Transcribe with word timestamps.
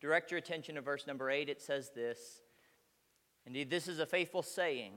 direct 0.00 0.30
your 0.30 0.38
attention 0.38 0.74
to 0.76 0.80
verse 0.80 1.06
number 1.06 1.30
8. 1.30 1.48
It 1.48 1.60
says 1.60 1.90
this 1.94 2.42
Indeed, 3.46 3.70
this 3.70 3.88
is 3.88 3.98
a 3.98 4.06
faithful 4.06 4.42
saying, 4.42 4.92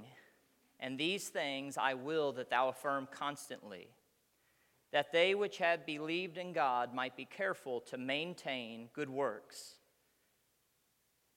and 0.80 0.98
these 0.98 1.30
things 1.30 1.78
I 1.78 1.94
will 1.94 2.34
that 2.34 2.50
thou 2.50 2.70
affirm 2.70 3.08
constantly, 3.12 3.88
that 4.92 5.12
they 5.12 5.36
which 5.36 5.58
have 5.60 5.86
believed 5.86 6.38
in 6.38 6.52
God 6.52 6.94
might 6.94 7.16
be 7.16 7.26
careful 7.26 7.80
to 7.82 7.98
maintain 7.98 8.90
good 8.94 9.10
works. 9.10 9.76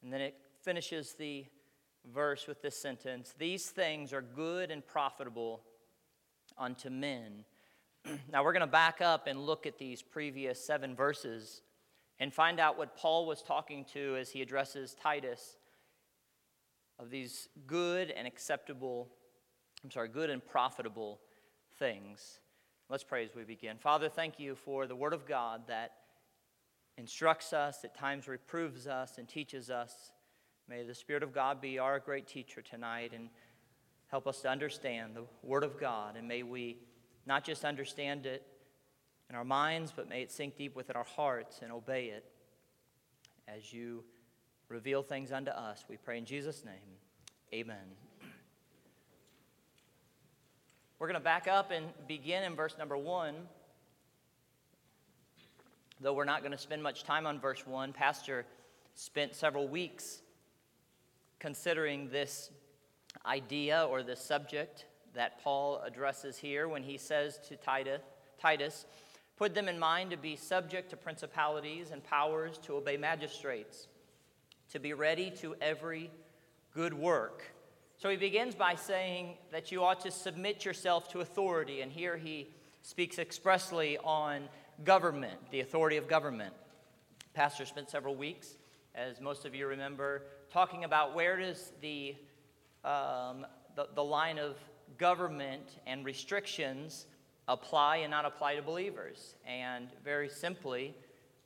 And 0.03 0.13
then 0.13 0.21
it 0.21 0.35
finishes 0.63 1.15
the 1.15 1.47
verse 2.13 2.47
with 2.47 2.61
this 2.63 2.77
sentence 2.77 3.35
These 3.39 3.67
things 3.67 4.13
are 4.13 4.23
good 4.23 4.71
and 4.71 4.87
profitable 4.87 5.63
unto 6.59 6.91
men. 6.91 7.45
now 8.33 8.45
we're 8.45 8.53
going 8.53 8.61
to 8.61 8.67
back 8.67 9.01
up 9.01 9.27
and 9.27 9.39
look 9.39 9.67
at 9.67 9.79
these 9.79 10.03
previous 10.03 10.65
seven 10.65 10.95
verses 10.95 11.63
and 12.21 12.33
find 12.33 12.61
out 12.61 12.79
what 12.79 12.97
Paul 12.97 13.27
was 13.27 13.43
talking 13.43 13.85
to 13.93 14.17
as 14.17 14.31
he 14.31 14.43
addresses 14.43 14.95
Titus 14.95 15.57
of 16.99 17.11
these 17.11 17.49
good 17.67 18.11
and 18.11 18.27
acceptable, 18.27 19.09
I'm 19.83 19.91
sorry, 19.91 20.09
good 20.09 20.31
and 20.31 20.45
profitable 20.45 21.21
things. 21.79 22.39
Let's 22.89 23.05
pray 23.05 23.25
as 23.25 23.35
we 23.35 23.45
begin. 23.45 23.79
Father, 23.79 24.09
thank 24.09 24.39
you 24.39 24.55
for 24.55 24.87
the 24.87 24.95
Word 24.95 25.13
of 25.13 25.27
God 25.27 25.63
that 25.67 25.93
instructs 26.97 27.53
us, 27.53 27.85
at 27.85 27.97
times 27.97 28.29
reproves 28.29 28.87
us, 28.87 29.19
and 29.19 29.29
teaches 29.29 29.71
us. 29.71 30.13
May 30.69 30.85
the 30.85 30.95
Spirit 30.95 31.23
of 31.23 31.35
God 31.35 31.61
be 31.61 31.79
our 31.79 31.99
great 31.99 32.29
teacher 32.29 32.63
tonight 32.63 33.13
and 33.15 33.29
help 34.07 34.27
us 34.29 34.41
to 34.43 34.49
understand 34.49 35.17
the 35.17 35.25
Word 35.43 35.65
of 35.65 35.81
God. 35.81 36.17
And 36.17 36.29
may 36.29 36.43
we 36.45 36.79
not 37.27 37.43
just 37.43 37.65
understand 37.65 38.27
it 38.27 38.47
in 39.31 39.37
our 39.37 39.45
minds, 39.45 39.93
but 39.95 40.09
may 40.09 40.23
it 40.23 40.31
sink 40.31 40.57
deep 40.57 40.77
within 40.77 40.97
our 40.97 41.05
hearts 41.05 41.61
and 41.63 41.73
obey 41.73 42.07
it 42.07 42.25
as 43.49 43.73
you 43.73 44.05
reveal 44.69 45.03
things 45.03 45.33
unto 45.33 45.51
us. 45.51 45.85
We 45.89 45.97
pray 45.97 46.19
in 46.19 46.25
Jesus' 46.25 46.65
name. 46.65 46.75
Amen. 47.53 47.77
We're 50.99 51.09
going 51.09 51.21
to 51.21 51.25
back 51.25 51.49
up 51.49 51.71
and 51.71 51.87
begin 52.09 52.45
in 52.45 52.55
verse 52.55 52.77
number 52.79 52.97
one. 52.97 53.35
Though 56.01 56.13
we're 56.13 56.25
not 56.25 56.41
going 56.41 56.53
to 56.53 56.59
spend 56.59 56.83
much 56.83 57.05
time 57.05 57.27
on 57.27 57.41
verse 57.41 57.67
one, 57.67 57.93
Pastor 57.93 58.47
spent 58.95 59.35
several 59.35 59.69
weeks 59.69 60.23
considering 61.39 62.09
this 62.11 62.51
idea 63.27 63.87
or 63.91 64.03
this 64.03 64.21
subject 64.21 64.87
that 65.15 65.43
Paul 65.43 65.81
addresses 65.85 66.37
here 66.37 66.69
when 66.69 66.83
he 66.83 66.97
says 66.97 67.39
to 67.49 67.57
Titus, 67.57 68.87
Put 69.37 69.55
them 69.55 69.69
in 69.69 69.79
mind 69.79 70.11
to 70.11 70.17
be 70.17 70.37
subject 70.37 70.91
to 70.91 70.97
principalities 70.97 71.91
and 71.91 72.03
powers, 72.05 72.59
to 72.59 72.77
obey 72.77 72.97
magistrates, 72.97 73.89
to 74.71 74.79
be 74.79 74.93
ready 74.93 75.31
to 75.39 75.57
every 75.61 76.11
good 76.73 76.95
work. 76.95 77.43
So 77.97 78.09
he 78.11 78.17
begins 78.17 78.55
by 78.55 78.75
saying 78.75 79.37
that 79.51 79.73
you 79.73 79.83
ought 79.83 80.01
to 80.01 80.11
submit 80.11 80.65
yourself 80.65 81.09
to 81.09 81.21
authority, 81.21 81.81
and 81.81 81.91
here 81.91 82.17
he 82.17 82.49
speaks 82.83 83.19
expressly 83.19 83.99
on 83.99 84.49
government, 84.85 85.39
the 85.51 85.61
authority 85.61 85.97
of 85.97 86.07
government. 86.07 86.55
Pastor 87.33 87.65
spent 87.65 87.91
several 87.91 88.15
weeks, 88.15 88.59
as 88.95 89.21
most 89.21 89.45
of 89.45 89.55
you 89.55 89.67
remember, 89.67 90.23
talking 90.53 90.85
about 90.85 91.15
where 91.15 91.37
does 91.37 91.73
the, 91.81 92.15
um, 92.85 93.47
the, 93.75 93.89
the 93.95 94.05
line 94.05 94.39
of 94.39 94.57
government 94.99 95.81
and 95.87 96.05
restrictions 96.05 97.07
apply 97.49 97.99
and 97.99 98.11
not 98.11 98.25
apply 98.25 98.57
to 98.57 98.63
believers. 98.63 99.35
And 99.47 99.89
very 100.03 100.29
simply, 100.29 100.95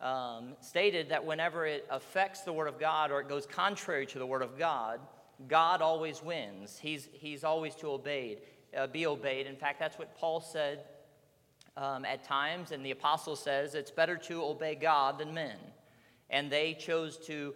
um, 0.01 0.55
stated 0.61 1.09
that 1.09 1.25
whenever 1.25 1.67
it 1.67 1.87
affects 1.91 2.43
the 2.43 2.53
Word 2.53 2.69
of 2.69 2.79
God 2.79 3.11
or 3.11 3.21
it 3.21 3.29
goes 3.29 3.47
contrary 3.47 4.07
to 4.07 4.19
the 4.19 4.27
Word 4.27 4.43
of 4.43 4.59
God, 4.59 5.01
God 5.49 5.83
always 5.83 6.23
wins. 6.23 6.79
He's, 6.79 7.09
he's 7.13 7.45
always 7.45 7.75
to 7.77 7.89
obeyed, 7.89 8.39
uh, 8.77 8.87
be 8.87 9.07
obeyed. 9.07 9.47
In 9.47 9.57
fact, 9.57 9.79
that's 9.81 9.99
what 9.99 10.17
Paul 10.17 10.41
said 10.41 10.85
um, 11.77 12.05
at 12.05 12.25
times, 12.25 12.73
and 12.73 12.85
the 12.85 12.91
apostle 12.91 13.37
says 13.37 13.75
it's 13.75 13.91
better 13.91 14.17
to 14.17 14.43
obey 14.43 14.75
God 14.75 15.19
than 15.19 15.33
men. 15.35 15.57
And 16.31 16.51
they 16.51 16.75
chose 16.75 17.17
to 17.27 17.55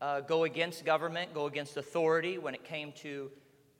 uh, 0.00 0.20
go 0.20 0.44
against 0.44 0.84
government, 0.84 1.32
go 1.32 1.46
against 1.46 1.76
authority 1.76 2.38
when 2.38 2.54
it 2.54 2.64
came 2.64 2.92
to 3.02 3.30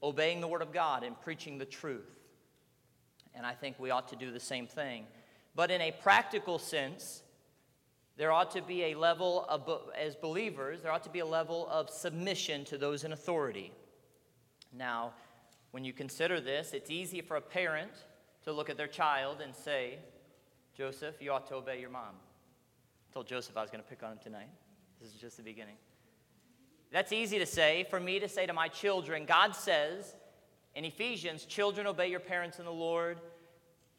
obeying 0.03 0.41
the 0.41 0.49
Word 0.49 0.63
of 0.63 0.73
God 0.73 1.03
and 1.03 1.21
preaching 1.21 1.59
the 1.59 1.65
truth 1.65 2.22
think 3.63 3.79
we 3.79 3.91
ought 3.91 4.09
to 4.09 4.17
do 4.17 4.33
the 4.33 4.41
same 4.41 4.67
thing. 4.67 5.05
But 5.55 5.71
in 5.71 5.81
a 5.81 5.93
practical 5.93 6.59
sense, 6.59 7.23
there 8.17 8.33
ought 8.33 8.51
to 8.51 8.61
be 8.61 8.87
a 8.87 8.95
level 8.97 9.47
of, 9.49 9.71
as 9.97 10.17
believers, 10.17 10.83
there 10.83 10.91
ought 10.91 11.05
to 11.05 11.11
be 11.11 11.21
a 11.21 11.27
level 11.27 11.69
of 11.71 11.89
submission 11.89 12.65
to 12.67 12.77
those 12.77 13.05
in 13.05 13.13
authority. 13.13 13.71
Now, 14.77 15.13
when 15.71 15.85
you 15.85 15.93
consider 15.93 16.41
this, 16.41 16.73
it's 16.73 16.91
easy 16.91 17.21
for 17.21 17.37
a 17.37 17.41
parent 17.41 17.93
to 18.43 18.53
look 18.53 18.69
at 18.69 18.77
their 18.77 18.89
child 18.89 19.41
and 19.41 19.55
say, 19.55 19.99
Joseph, 20.77 21.23
you 21.23 21.31
ought 21.31 21.47
to 21.47 21.55
obey 21.55 21.81
your 21.81 21.91
mom. 21.91 22.17
I 23.11 23.15
told 23.15 23.29
Joseph 23.29 23.57
I 23.57 23.63
was 23.63 23.71
going 23.71 23.83
to 23.83 23.89
pick 23.89 24.03
on 24.03 24.13
him 24.13 24.19
tonight. 24.21 24.49
This 25.01 25.15
is 25.15 25.21
just 25.21 25.37
the 25.37 25.45
beginning. 25.45 25.77
That's 26.91 27.13
easy 27.13 27.39
to 27.39 27.47
say. 27.47 27.87
For 27.89 28.01
me 28.01 28.19
to 28.19 28.29
say 28.29 28.45
to 28.45 28.53
my 28.53 28.67
children, 28.67 29.25
God 29.25 29.55
says 29.55 30.17
in 30.75 30.85
Ephesians, 30.85 31.45
children, 31.45 31.87
obey 31.87 32.09
your 32.09 32.21
parents 32.21 32.59
in 32.59 32.65
the 32.65 32.73
Lord. 32.73 33.21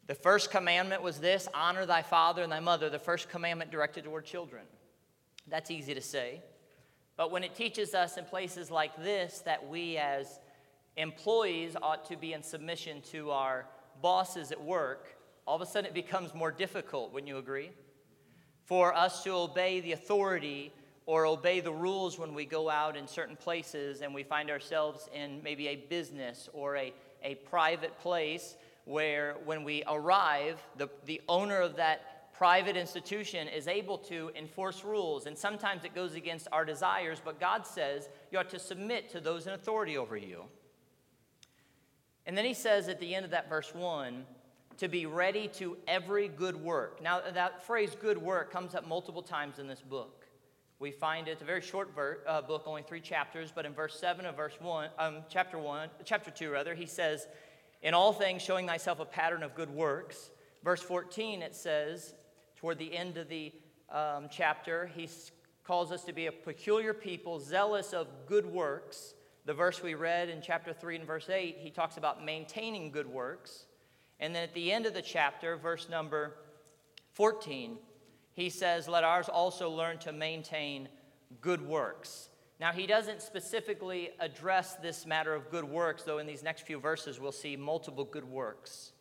The 0.06 0.16
first 0.16 0.52
commandment 0.52 1.02
was 1.02 1.20
this 1.20 1.48
honor 1.54 1.86
thy 1.86 2.02
father 2.02 2.44
and 2.44 2.52
thy 2.52 2.60
mother, 2.60 2.90
the 2.90 3.00
first 3.00 3.30
commandment 3.30 3.72
directed 3.72 4.04
toward 4.04 4.26
children. 4.26 4.64
That's 5.48 5.72
easy 5.72 5.94
to 5.94 6.02
say. 6.02 6.42
But 7.16 7.32
when 7.32 7.44
it 7.44 7.56
teaches 7.56 7.94
us 7.94 8.18
in 8.18 8.26
places 8.26 8.70
like 8.70 8.96
this 9.02 9.40
that 9.46 9.68
we 9.68 9.98
as 9.98 10.40
employees 10.98 11.76
ought 11.82 12.06
to 12.10 12.18
be 12.18 12.34
in 12.34 12.44
submission 12.44 13.02
to 13.12 13.32
our 13.32 13.66
bosses 14.02 14.52
at 14.52 14.62
work, 14.62 15.16
all 15.46 15.56
of 15.56 15.62
a 15.62 15.66
sudden 15.66 15.88
it 15.88 15.94
becomes 15.94 16.34
more 16.34 16.52
difficult, 16.52 17.14
wouldn't 17.14 17.28
you 17.28 17.38
agree? 17.38 17.72
For 18.66 18.94
us 18.94 19.24
to 19.24 19.32
obey 19.32 19.80
the 19.82 19.94
authority 19.94 20.74
or 21.06 21.26
obey 21.26 21.60
the 21.60 21.72
rules 21.72 22.18
when 22.18 22.34
we 22.34 22.46
go 22.46 22.70
out 22.70 22.96
in 22.96 23.08
certain 23.08 23.36
places 23.36 24.02
and 24.02 24.14
we 24.14 24.24
find 24.24 24.50
ourselves 24.50 25.10
in 25.14 25.42
maybe 25.44 25.68
a 25.68 25.76
business 25.76 26.50
or 26.54 26.78
a, 26.78 26.94
a 27.24 27.36
private 27.36 27.98
place 28.00 28.56
where 28.86 29.36
when 29.46 29.64
we 29.64 29.84
arrive, 29.88 30.60
the, 30.78 30.90
the 31.06 31.22
owner 31.28 31.60
of 31.60 31.76
that 31.78 32.34
private 32.34 32.76
institution 32.76 33.48
is 33.48 33.68
able 33.68 33.98
to 33.98 34.32
enforce 34.36 34.84
rules. 34.84 35.26
And 35.26 35.38
sometimes 35.38 35.86
it 35.86 35.94
goes 35.94 36.16
against 36.16 36.48
our 36.52 36.66
desires, 36.66 37.22
but 37.24 37.40
God 37.40 37.66
says 37.66 38.10
you 38.32 38.40
ought 38.40 38.50
to 38.50 38.60
submit 38.60 39.10
to 39.12 39.20
those 39.20 39.48
in 39.48 39.54
authority 39.54 39.98
over 39.98 40.18
you. 40.18 40.46
And 42.26 42.38
then 42.38 42.46
he 42.46 42.54
says 42.54 42.88
at 42.88 43.00
the 43.00 43.14
end 43.14 43.26
of 43.26 43.32
that 43.32 43.50
verse 43.50 43.74
1 43.74 44.26
to 44.78 44.88
be 44.88 45.06
ready 45.06 45.48
to 45.48 45.78
every 45.88 46.28
good 46.28 46.56
work. 46.56 47.02
Now, 47.02 47.22
that 47.34 47.64
phrase 47.66 47.96
good 48.00 48.18
work 48.18 48.52
comes 48.52 48.74
up 48.74 48.88
multiple 48.88 49.22
times 49.22 49.60
in 49.60 49.68
this 49.68 49.82
book 49.82 50.24
we 50.84 50.92
find 50.92 51.30
it's 51.30 51.42
a 51.42 51.46
very 51.46 51.62
short 51.62 51.96
ver- 51.96 52.20
uh, 52.28 52.42
book, 52.42 52.64
only 52.66 52.82
three 52.82 53.00
chapters, 53.00 53.54
but 53.56 53.66
in 53.66 53.74
verse 53.74 53.98
7 53.98 54.26
of 54.26 54.36
verse 54.36 54.56
1, 54.60 54.90
um, 55.00 55.20
chapter 55.30 55.58
1, 55.58 55.90
chapter 56.04 56.30
2 56.30 56.52
rather, 56.52 56.76
he 56.76 56.86
says, 56.86 57.28
In 57.84 57.94
all 57.94 58.14
things 58.14 58.42
showing 58.42 58.66
thyself 58.66 59.00
a 59.00 59.06
pattern 59.06 59.44
of 59.44 59.54
good 59.56 59.70
works. 59.70 60.32
Verse 60.64 60.82
14, 60.82 61.42
it 61.42 61.54
says, 61.54 62.16
toward 62.56 62.80
the 62.80 62.96
end 62.96 63.18
of 63.18 63.28
the 63.28 63.52
um, 63.92 64.30
chapter, 64.32 64.90
he 64.96 65.10
calls 65.66 65.92
us 65.92 66.06
to 66.06 66.14
be 66.14 66.28
a 66.28 66.32
peculiar 66.32 66.94
people, 66.94 67.42
zealous 67.42 67.92
of 67.92 68.08
good 68.26 68.46
works. 68.46 69.16
The 69.46 69.54
verse 69.54 69.84
we 69.84 69.96
read 69.96 70.30
in 70.30 70.42
chapter 70.42 70.72
3 70.72 70.96
and 70.96 71.06
verse 71.06 71.30
8, 71.30 71.58
he 71.60 71.70
talks 71.70 71.98
about 71.98 72.24
maintaining 72.24 72.90
good 72.90 73.08
works. 73.08 73.66
And 74.22 74.34
then 74.34 74.44
at 74.44 74.54
the 74.54 74.72
end 74.72 74.86
of 74.86 74.94
the 74.94 75.02
chapter, 75.02 75.58
verse 75.58 75.90
number 75.90 76.36
14, 77.12 77.78
he 78.32 78.50
says, 78.50 78.88
Let 78.88 79.04
ours 79.04 79.28
also 79.28 79.70
learn 79.70 79.98
to 80.00 80.14
maintain 80.14 80.88
good 81.42 81.62
works. 81.62 82.30
Now, 82.60 82.72
he 82.72 82.88
doesn't 82.88 83.22
specifically 83.22 84.12
address 84.20 84.76
this 84.76 85.06
matter 85.06 85.34
of 85.34 85.50
good 85.50 85.66
works, 85.66 86.04
though 86.04 86.20
in 86.20 86.28
these 86.28 86.44
next 86.44 86.62
few 86.62 86.80
verses 86.80 87.20
we'll 87.20 87.32
see 87.32 87.56
multiple 87.56 88.06
good 88.06 88.26
works. 88.26 88.92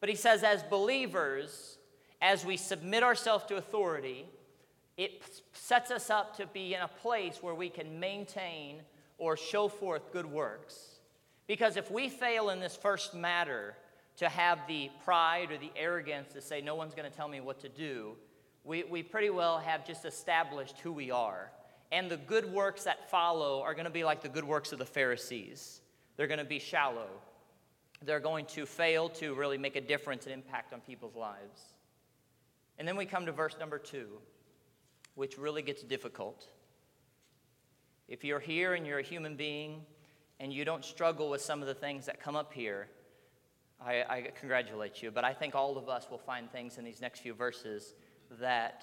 But 0.00 0.08
he 0.08 0.16
says, 0.16 0.42
as 0.42 0.62
believers, 0.64 1.78
as 2.20 2.44
we 2.44 2.56
submit 2.56 3.02
ourselves 3.02 3.44
to 3.46 3.56
authority, 3.56 4.26
it 4.96 5.22
sets 5.52 5.90
us 5.90 6.10
up 6.10 6.36
to 6.36 6.46
be 6.46 6.74
in 6.74 6.80
a 6.80 6.88
place 6.88 7.38
where 7.40 7.54
we 7.54 7.68
can 7.68 8.00
maintain 8.00 8.82
or 9.18 9.36
show 9.36 9.68
forth 9.68 10.12
good 10.12 10.26
works. 10.26 10.98
Because 11.46 11.76
if 11.76 11.90
we 11.90 12.08
fail 12.08 12.50
in 12.50 12.60
this 12.60 12.76
first 12.76 13.14
matter 13.14 13.76
to 14.16 14.28
have 14.28 14.58
the 14.66 14.90
pride 15.04 15.50
or 15.50 15.58
the 15.58 15.70
arrogance 15.76 16.32
to 16.32 16.40
say, 16.40 16.60
no 16.60 16.74
one's 16.74 16.94
going 16.94 17.10
to 17.10 17.16
tell 17.16 17.28
me 17.28 17.40
what 17.40 17.60
to 17.60 17.68
do, 17.68 18.16
we, 18.64 18.84
we 18.84 19.02
pretty 19.02 19.30
well 19.30 19.58
have 19.58 19.86
just 19.86 20.04
established 20.04 20.78
who 20.80 20.92
we 20.92 21.10
are. 21.10 21.50
And 21.92 22.10
the 22.10 22.16
good 22.16 22.50
works 22.50 22.84
that 22.84 23.10
follow 23.10 23.60
are 23.60 23.74
going 23.74 23.84
to 23.84 23.90
be 23.90 24.02
like 24.02 24.22
the 24.22 24.28
good 24.28 24.44
works 24.44 24.72
of 24.72 24.78
the 24.78 24.86
Pharisees. 24.86 25.82
They're 26.16 26.26
going 26.26 26.38
to 26.38 26.44
be 26.44 26.58
shallow. 26.58 27.08
They're 28.02 28.18
going 28.18 28.46
to 28.46 28.64
fail 28.64 29.10
to 29.10 29.34
really 29.34 29.58
make 29.58 29.76
a 29.76 29.80
difference 29.80 30.24
and 30.24 30.32
impact 30.32 30.72
on 30.72 30.80
people's 30.80 31.14
lives. 31.14 31.60
And 32.78 32.88
then 32.88 32.96
we 32.96 33.04
come 33.04 33.26
to 33.26 33.32
verse 33.32 33.56
number 33.60 33.78
two, 33.78 34.08
which 35.16 35.36
really 35.36 35.60
gets 35.60 35.82
difficult. 35.82 36.48
If 38.08 38.24
you're 38.24 38.40
here 38.40 38.72
and 38.72 38.86
you're 38.86 38.98
a 38.98 39.02
human 39.04 39.36
being 39.36 39.82
and 40.40 40.50
you 40.50 40.64
don't 40.64 40.84
struggle 40.84 41.28
with 41.28 41.42
some 41.42 41.60
of 41.60 41.68
the 41.68 41.74
things 41.74 42.06
that 42.06 42.20
come 42.20 42.36
up 42.36 42.54
here, 42.54 42.88
I, 43.84 44.02
I 44.08 44.30
congratulate 44.40 45.02
you. 45.02 45.10
But 45.10 45.24
I 45.24 45.34
think 45.34 45.54
all 45.54 45.76
of 45.76 45.90
us 45.90 46.08
will 46.10 46.18
find 46.18 46.50
things 46.50 46.78
in 46.78 46.84
these 46.84 47.02
next 47.02 47.20
few 47.20 47.34
verses 47.34 47.94
that 48.40 48.82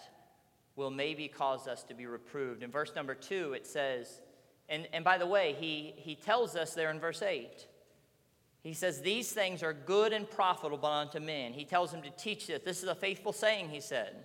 will 0.80 0.90
maybe 0.90 1.28
cause 1.28 1.68
us 1.68 1.84
to 1.84 1.94
be 1.94 2.08
reproved. 2.08 2.64
In 2.64 2.72
verse 2.72 2.94
number 2.96 3.14
two, 3.14 3.54
it 3.54 3.68
says, 3.68 4.22
and, 4.70 4.88
and 4.94 5.04
by 5.04 5.18
the 5.18 5.28
way, 5.28 5.56
he, 5.60 5.94
he 5.98 6.16
tells 6.16 6.56
us 6.56 6.74
there 6.74 6.90
in 6.90 7.00
verse 7.00 7.22
8, 7.22 7.68
he 8.62 8.74
says, 8.74 9.02
These 9.02 9.32
things 9.32 9.62
are 9.64 9.74
good 9.74 10.14
and 10.14 10.30
profitable 10.30 10.88
unto 10.88 11.20
men. 11.20 11.54
He 11.54 11.66
tells 11.66 11.92
them 11.92 12.02
to 12.04 12.10
teach 12.12 12.48
this. 12.48 12.62
This 12.64 12.84
is 12.84 12.90
a 12.90 12.96
faithful 12.96 13.34
saying, 13.34 13.70
he 13.70 13.82
said. 13.82 14.16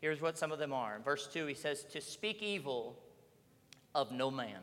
Here's 0.00 0.20
what 0.20 0.36
some 0.36 0.52
of 0.52 0.58
them 0.58 0.72
are. 0.72 0.96
In 0.96 1.02
verse 1.02 1.28
2, 1.32 1.46
he 1.46 1.54
says, 1.54 1.84
To 1.92 2.00
speak 2.00 2.42
evil 2.42 2.98
of 3.94 4.10
no 4.10 4.30
man. 4.30 4.60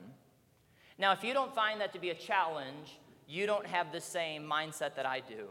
Now, 0.99 1.13
if 1.13 1.23
you 1.23 1.33
don't 1.33 1.53
find 1.55 1.79
that 1.79 1.93
to 1.93 1.99
be 1.99 2.09
a 2.09 2.15
challenge, 2.15 2.99
you 3.27 3.45
don't 3.45 3.65
have 3.65 3.91
the 3.91 4.01
same 4.01 4.43
mindset 4.43 4.95
that 4.95 5.05
I 5.05 5.21
do. 5.21 5.47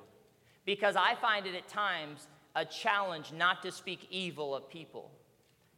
Because 0.64 0.96
I 0.96 1.14
find 1.14 1.46
it 1.46 1.54
at 1.54 1.68
times 1.68 2.26
a 2.54 2.64
challenge 2.64 3.32
not 3.32 3.62
to 3.62 3.70
speak 3.70 4.08
evil 4.10 4.54
of 4.54 4.68
people. 4.68 5.10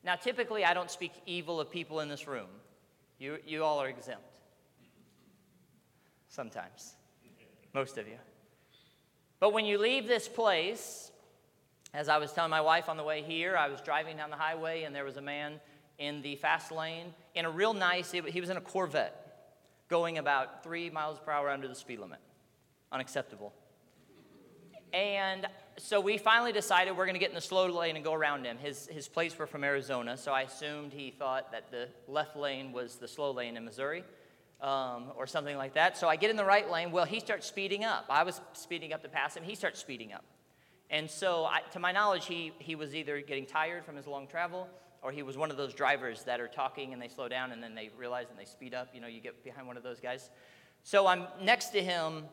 Now, 0.04 0.16
typically, 0.16 0.64
I 0.64 0.74
don't 0.74 0.90
speak 0.90 1.12
evil 1.26 1.60
of 1.60 1.70
people 1.70 2.00
in 2.00 2.08
this 2.08 2.26
room. 2.26 2.48
You, 3.18 3.38
you 3.46 3.64
all 3.64 3.80
are 3.80 3.88
exempt. 3.88 4.22
Sometimes. 6.28 6.94
Most 7.74 7.98
of 7.98 8.06
you. 8.06 8.18
But 9.40 9.52
when 9.52 9.64
you 9.64 9.78
leave 9.78 10.06
this 10.06 10.28
place, 10.28 11.10
as 11.94 12.08
I 12.08 12.18
was 12.18 12.32
telling 12.32 12.50
my 12.50 12.60
wife 12.60 12.88
on 12.88 12.96
the 12.96 13.02
way 13.02 13.22
here, 13.22 13.56
I 13.56 13.68
was 13.68 13.80
driving 13.80 14.16
down 14.16 14.30
the 14.30 14.36
highway 14.36 14.82
and 14.84 14.94
there 14.94 15.04
was 15.04 15.16
a 15.16 15.22
man 15.22 15.60
in 15.98 16.22
the 16.22 16.36
fast 16.36 16.70
lane 16.70 17.12
in 17.38 17.44
a 17.44 17.50
real 17.50 17.72
nice, 17.72 18.10
he 18.10 18.40
was 18.40 18.50
in 18.50 18.56
a 18.56 18.60
Corvette 18.60 19.14
going 19.88 20.18
about 20.18 20.64
three 20.64 20.90
miles 20.90 21.20
per 21.20 21.30
hour 21.30 21.48
under 21.48 21.68
the 21.68 21.74
speed 21.74 22.00
limit. 22.00 22.18
Unacceptable. 22.90 23.52
And 24.92 25.46
so 25.78 26.00
we 26.00 26.18
finally 26.18 26.52
decided 26.52 26.96
we're 26.96 27.06
going 27.06 27.14
to 27.14 27.20
get 27.20 27.30
in 27.30 27.34
the 27.34 27.40
slow 27.40 27.66
lane 27.66 27.96
and 27.96 28.04
go 28.04 28.12
around 28.12 28.44
him. 28.44 28.58
His, 28.58 28.86
his 28.88 29.08
plates 29.08 29.38
were 29.38 29.46
from 29.46 29.64
Arizona, 29.64 30.16
so 30.16 30.32
I 30.32 30.42
assumed 30.42 30.92
he 30.92 31.10
thought 31.10 31.52
that 31.52 31.70
the 31.70 31.88
left 32.06 32.36
lane 32.36 32.72
was 32.72 32.96
the 32.96 33.08
slow 33.08 33.30
lane 33.30 33.56
in 33.56 33.64
Missouri 33.64 34.04
um, 34.60 35.12
or 35.16 35.26
something 35.26 35.56
like 35.56 35.74
that. 35.74 35.96
So 35.96 36.08
I 36.08 36.16
get 36.16 36.30
in 36.30 36.36
the 36.36 36.44
right 36.44 36.68
lane. 36.70 36.90
Well, 36.90 37.04
he 37.04 37.20
starts 37.20 37.46
speeding 37.46 37.84
up. 37.84 38.06
I 38.08 38.24
was 38.24 38.40
speeding 38.54 38.92
up 38.92 39.02
to 39.02 39.08
pass 39.08 39.36
him. 39.36 39.44
He 39.44 39.54
starts 39.54 39.78
speeding 39.78 40.12
up. 40.12 40.24
And 40.90 41.08
so, 41.10 41.44
I, 41.44 41.60
to 41.72 41.78
my 41.78 41.92
knowledge, 41.92 42.26
he, 42.26 42.52
he 42.58 42.74
was 42.74 42.94
either 42.94 43.20
getting 43.20 43.46
tired 43.46 43.84
from 43.84 43.94
his 43.94 44.06
long 44.06 44.26
travel 44.26 44.68
or 45.02 45.12
he 45.12 45.22
was 45.22 45.36
one 45.36 45.50
of 45.50 45.56
those 45.56 45.74
drivers 45.74 46.24
that 46.24 46.40
are 46.40 46.48
talking 46.48 46.92
and 46.92 47.00
they 47.00 47.08
slow 47.08 47.28
down 47.28 47.52
and 47.52 47.62
then 47.62 47.74
they 47.74 47.90
realize 47.96 48.26
and 48.30 48.38
they 48.38 48.46
speed 48.46 48.74
up. 48.74 48.88
You 48.94 49.00
know, 49.00 49.06
you 49.06 49.20
get 49.20 49.44
behind 49.44 49.66
one 49.66 49.76
of 49.76 49.82
those 49.82 50.00
guys. 50.00 50.30
So 50.82 51.06
I'm 51.06 51.26
next 51.42 51.68
to 51.70 51.82
him 51.82 52.24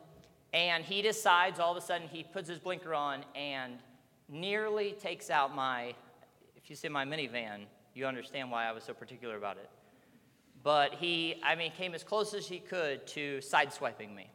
and 0.52 0.84
he 0.84 1.02
decides 1.02 1.58
all 1.58 1.72
of 1.72 1.76
a 1.76 1.86
sudden 1.86 2.08
he 2.08 2.22
puts 2.22 2.48
his 2.48 2.58
blinker 2.58 2.94
on 2.94 3.24
and 3.34 3.74
nearly 4.28 4.92
takes 4.92 5.30
out 5.30 5.54
my, 5.54 5.94
if 6.56 6.68
you 6.68 6.76
see 6.76 6.88
my 6.88 7.04
minivan, 7.04 7.64
you 7.94 8.06
understand 8.06 8.50
why 8.50 8.66
I 8.66 8.72
was 8.72 8.84
so 8.84 8.92
particular 8.92 9.36
about 9.36 9.56
it. 9.56 9.68
But 10.62 10.94
he, 10.94 11.40
I 11.44 11.54
mean, 11.54 11.72
came 11.72 11.94
as 11.94 12.02
close 12.02 12.34
as 12.34 12.46
he 12.46 12.58
could 12.58 13.06
to 13.08 13.38
sideswiping 13.38 14.14
me. 14.14 14.30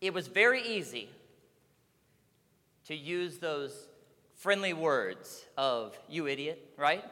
It 0.00 0.14
was 0.14 0.28
very 0.28 0.62
easy 0.62 1.08
to 2.86 2.94
use 2.94 3.38
those 3.38 3.88
friendly 4.34 4.72
words 4.72 5.44
of, 5.56 5.98
you 6.08 6.26
idiot, 6.26 6.74
right? 6.76 7.04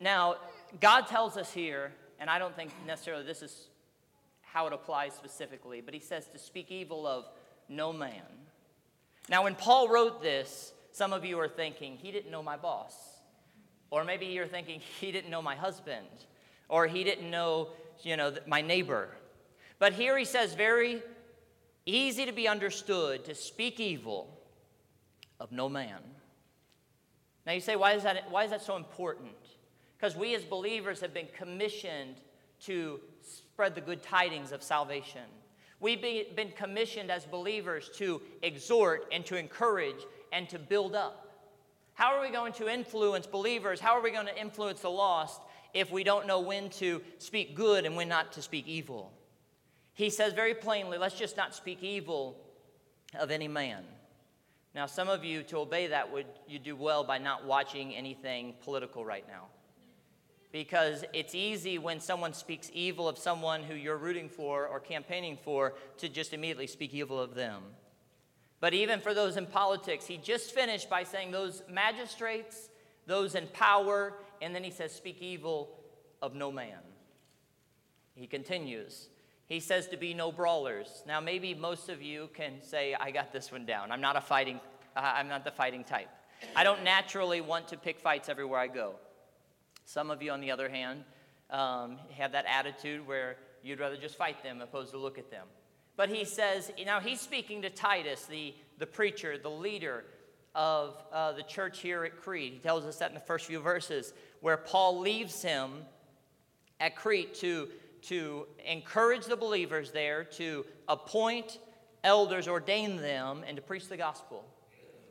Now, 0.00 0.36
God 0.80 1.06
tells 1.06 1.36
us 1.36 1.52
here, 1.52 1.92
and 2.20 2.28
I 2.28 2.38
don't 2.38 2.54
think 2.54 2.70
necessarily 2.86 3.24
this 3.24 3.42
is 3.42 3.68
how 4.56 4.66
it 4.66 4.72
applies 4.72 5.12
specifically, 5.12 5.82
but 5.82 5.92
he 5.92 6.00
says 6.00 6.28
to 6.28 6.38
speak 6.38 6.70
evil 6.70 7.06
of 7.06 7.26
no 7.68 7.92
man. 7.92 8.22
Now, 9.28 9.44
when 9.44 9.54
Paul 9.54 9.86
wrote 9.90 10.22
this, 10.22 10.72
some 10.92 11.12
of 11.12 11.26
you 11.26 11.38
are 11.40 11.46
thinking, 11.46 11.98
he 11.98 12.10
didn't 12.10 12.30
know 12.30 12.42
my 12.42 12.56
boss. 12.56 12.94
Or 13.90 14.02
maybe 14.02 14.24
you're 14.24 14.46
thinking, 14.46 14.80
he 15.00 15.12
didn't 15.12 15.28
know 15.28 15.42
my 15.42 15.56
husband. 15.56 16.06
Or 16.70 16.86
he 16.86 17.04
didn't 17.04 17.30
know, 17.30 17.68
you 18.02 18.16
know, 18.16 18.32
my 18.46 18.62
neighbor. 18.62 19.10
But 19.78 19.92
here 19.92 20.16
he 20.16 20.24
says, 20.24 20.54
very 20.54 21.02
easy 21.84 22.24
to 22.24 22.32
be 22.32 22.48
understood 22.48 23.26
to 23.26 23.34
speak 23.34 23.78
evil 23.78 24.40
of 25.38 25.52
no 25.52 25.68
man. 25.68 26.00
Now 27.44 27.52
you 27.52 27.60
say, 27.60 27.76
why 27.76 27.92
is 27.92 28.04
that, 28.04 28.30
why 28.30 28.44
is 28.44 28.52
that 28.52 28.62
so 28.62 28.76
important? 28.76 29.36
Because 29.98 30.16
we 30.16 30.34
as 30.34 30.44
believers 30.44 31.02
have 31.02 31.12
been 31.12 31.28
commissioned 31.36 32.22
to 32.60 33.00
spread 33.56 33.74
the 33.74 33.80
good 33.80 34.02
tidings 34.02 34.52
of 34.52 34.62
salvation. 34.62 35.22
We've 35.80 36.02
been 36.02 36.52
commissioned 36.54 37.10
as 37.10 37.24
believers 37.24 37.88
to 37.94 38.20
exhort 38.42 39.06
and 39.10 39.24
to 39.24 39.38
encourage 39.38 40.04
and 40.30 40.46
to 40.50 40.58
build 40.58 40.94
up. 40.94 41.40
How 41.94 42.14
are 42.14 42.20
we 42.20 42.30
going 42.30 42.52
to 42.52 42.68
influence 42.68 43.26
believers? 43.26 43.80
How 43.80 43.94
are 43.96 44.02
we 44.02 44.10
going 44.10 44.26
to 44.26 44.38
influence 44.38 44.80
the 44.82 44.90
lost 44.90 45.40
if 45.72 45.90
we 45.90 46.04
don't 46.04 46.26
know 46.26 46.40
when 46.40 46.68
to 46.68 47.00
speak 47.16 47.54
good 47.54 47.86
and 47.86 47.96
when 47.96 48.10
not 48.10 48.30
to 48.32 48.42
speak 48.42 48.66
evil? 48.68 49.10
He 49.94 50.10
says 50.10 50.34
very 50.34 50.52
plainly, 50.52 50.98
let's 50.98 51.18
just 51.18 51.38
not 51.38 51.54
speak 51.54 51.82
evil 51.82 52.36
of 53.18 53.30
any 53.30 53.48
man. 53.48 53.84
Now, 54.74 54.84
some 54.84 55.08
of 55.08 55.24
you, 55.24 55.42
to 55.44 55.56
obey 55.56 55.86
that, 55.86 56.12
would 56.12 56.26
you 56.46 56.58
do 56.58 56.76
well 56.76 57.04
by 57.04 57.16
not 57.16 57.46
watching 57.46 57.94
anything 57.94 58.52
political 58.62 59.02
right 59.02 59.26
now. 59.26 59.46
Because 60.56 61.04
it's 61.12 61.34
easy 61.34 61.76
when 61.76 62.00
someone 62.00 62.32
speaks 62.32 62.70
evil 62.72 63.10
of 63.10 63.18
someone 63.18 63.62
who 63.62 63.74
you're 63.74 63.98
rooting 63.98 64.30
for 64.30 64.66
or 64.66 64.80
campaigning 64.80 65.36
for 65.44 65.74
to 65.98 66.08
just 66.08 66.32
immediately 66.32 66.66
speak 66.66 66.94
evil 66.94 67.20
of 67.20 67.34
them. 67.34 67.62
But 68.58 68.72
even 68.72 69.00
for 69.00 69.12
those 69.12 69.36
in 69.36 69.44
politics, 69.44 70.06
he 70.06 70.16
just 70.16 70.54
finished 70.54 70.88
by 70.88 71.04
saying 71.04 71.30
those 71.30 71.62
magistrates, 71.70 72.70
those 73.06 73.34
in 73.34 73.48
power, 73.48 74.14
and 74.40 74.54
then 74.54 74.64
he 74.64 74.70
says, 74.70 74.92
speak 74.92 75.20
evil 75.20 75.78
of 76.22 76.34
no 76.34 76.50
man. 76.50 76.80
He 78.14 78.26
continues, 78.26 79.10
he 79.44 79.60
says 79.60 79.88
to 79.88 79.98
be 79.98 80.14
no 80.14 80.32
brawlers. 80.32 81.02
Now, 81.06 81.20
maybe 81.20 81.52
most 81.52 81.90
of 81.90 82.00
you 82.00 82.30
can 82.32 82.62
say, 82.62 82.94
I 82.98 83.10
got 83.10 83.30
this 83.30 83.52
one 83.52 83.66
down. 83.66 83.92
I'm 83.92 84.00
not 84.00 84.16
a 84.16 84.22
fighting, 84.22 84.58
I'm 84.96 85.28
not 85.28 85.44
the 85.44 85.50
fighting 85.50 85.84
type. 85.84 86.08
I 86.54 86.64
don't 86.64 86.82
naturally 86.82 87.42
want 87.42 87.68
to 87.68 87.76
pick 87.76 88.00
fights 88.00 88.30
everywhere 88.30 88.58
I 88.58 88.68
go. 88.68 88.94
Some 89.86 90.10
of 90.10 90.22
you, 90.22 90.30
on 90.30 90.42
the 90.42 90.50
other 90.50 90.68
hand, 90.68 91.04
um, 91.48 91.96
have 92.10 92.32
that 92.32 92.44
attitude 92.46 93.06
where 93.06 93.38
you'd 93.62 93.80
rather 93.80 93.96
just 93.96 94.16
fight 94.16 94.42
them 94.42 94.60
opposed 94.60 94.90
to 94.90 94.98
look 94.98 95.18
at 95.18 95.30
them. 95.30 95.46
But 95.96 96.10
he 96.10 96.26
says, 96.26 96.70
now 96.84 97.00
he's 97.00 97.20
speaking 97.20 97.62
to 97.62 97.70
Titus, 97.70 98.26
the, 98.26 98.54
the 98.78 98.86
preacher, 98.86 99.38
the 99.38 99.48
leader 99.48 100.04
of 100.54 101.02
uh, 101.10 101.32
the 101.32 101.42
church 101.42 101.80
here 101.80 102.04
at 102.04 102.20
Crete. 102.20 102.52
He 102.52 102.58
tells 102.58 102.84
us 102.84 102.98
that 102.98 103.08
in 103.08 103.14
the 103.14 103.20
first 103.20 103.46
few 103.46 103.60
verses, 103.60 104.12
where 104.40 104.58
Paul 104.58 105.00
leaves 105.00 105.40
him 105.40 105.70
at 106.78 106.94
Crete 106.94 107.34
to 107.36 107.68
to 108.02 108.46
encourage 108.64 109.24
the 109.24 109.36
believers 109.36 109.90
there 109.90 110.22
to 110.22 110.64
appoint 110.86 111.58
elders, 112.04 112.46
ordain 112.46 112.98
them, 112.98 113.42
and 113.46 113.56
to 113.56 113.62
preach 113.62 113.88
the 113.88 113.96
gospel. 113.96 114.44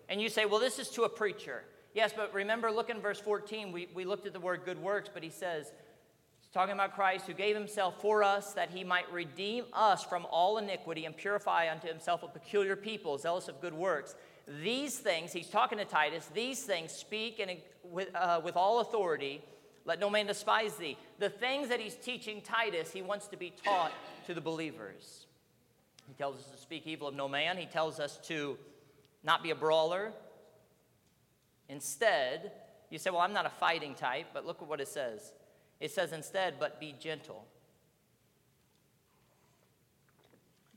And 0.08 0.22
you 0.22 0.30
say, 0.30 0.46
well, 0.46 0.62
this 0.62 0.80
is 0.80 0.90
to 0.92 1.04
a 1.04 1.10
preacher. 1.10 1.64
Yes, 1.96 2.14
but 2.16 2.32
remember, 2.34 2.72
look 2.72 2.92
in 2.92 3.00
verse 3.00 3.20
14. 3.20 3.72
We, 3.72 3.88
we 3.96 4.06
looked 4.06 4.28
at 4.28 4.34
the 4.34 4.40
word 4.40 4.62
good 4.66 4.80
works, 4.80 5.10
but 5.12 5.24
he 5.24 5.32
says, 5.32 5.72
he's 6.42 6.52
talking 6.54 6.74
about 6.74 6.94
Christ 6.94 7.26
who 7.26 7.34
gave 7.34 7.56
himself 7.56 8.00
for 8.02 8.22
us 8.22 8.54
that 8.54 8.70
he 8.70 8.84
might 8.84 9.12
redeem 9.12 9.66
us 9.74 10.04
from 10.04 10.28
all 10.30 10.60
iniquity 10.60 11.06
and 11.06 11.18
purify 11.18 11.72
unto 11.72 11.88
himself 11.88 12.22
a 12.22 12.28
peculiar 12.28 12.76
people, 12.76 13.18
zealous 13.18 13.48
of 13.48 13.60
good 13.62 13.74
works. 13.74 14.14
These 14.62 15.00
things, 15.00 15.34
he's 15.34 15.50
talking 15.50 15.80
to 15.80 15.86
Titus, 15.86 16.30
these 16.36 16.62
things 16.62 16.92
speak 16.92 17.40
in, 17.40 17.58
with, 17.84 18.14
uh, 18.14 18.42
with 18.44 18.56
all 18.56 18.82
authority 18.82 19.42
let 19.86 20.00
no 20.00 20.10
man 20.10 20.26
despise 20.26 20.76
thee. 20.76 20.98
The 21.20 21.30
things 21.30 21.70
that 21.70 21.80
he's 21.80 21.96
teaching 21.96 22.42
Titus, 22.42 22.92
he 22.92 23.04
wants 23.04 23.28
to 23.28 23.38
be 23.38 23.54
taught 23.64 23.92
to 24.26 24.34
the 24.34 24.42
believers. 24.42 25.28
He 26.08 26.14
tells 26.16 26.38
us 26.38 26.50
to 26.50 26.58
speak 26.58 26.88
evil 26.88 27.08
of 27.08 27.16
no 27.16 27.28
man. 27.28 27.58
He 27.58 27.68
tells 27.68 28.00
us 28.00 28.18
to 28.28 28.58
not 29.24 29.44
be 29.44 29.52
a 29.52 29.56
brawler. 29.56 30.12
Instead, 31.70 32.52
you 32.90 32.98
say, 32.98 33.10
Well, 33.10 33.22
I'm 33.22 33.34
not 33.34 33.46
a 33.46 33.50
fighting 33.50 33.96
type, 33.96 34.28
but 34.34 34.46
look 34.46 34.62
at 34.62 34.68
what 34.68 34.82
it 34.82 34.88
says. 34.88 35.34
It 35.80 35.92
says 35.92 36.14
instead, 36.14 36.56
but 36.60 36.80
be 36.80 36.96
gentle. 37.00 37.46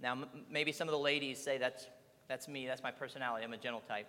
Now, 0.02 0.12
m- 0.12 0.26
maybe 0.50 0.72
some 0.72 0.88
of 0.88 0.92
the 0.92 0.98
ladies 0.98 1.38
say, 1.38 1.58
that's, 1.58 1.86
that's 2.28 2.48
me, 2.48 2.66
that's 2.66 2.82
my 2.82 2.90
personality, 2.90 3.44
I'm 3.44 3.52
a 3.52 3.56
gentle 3.56 3.82
type. 3.88 4.06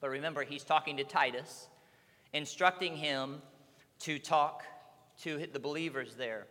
But 0.00 0.10
remember, 0.10 0.44
he's 0.44 0.64
talking 0.64 0.96
to 0.98 1.04
Titus, 1.04 1.68
instructing 2.32 2.96
him 2.96 3.40
to 4.00 4.18
talk 4.18 4.64
to 5.22 5.46
the 5.52 5.58
believers 5.58 6.14
there 6.16 6.46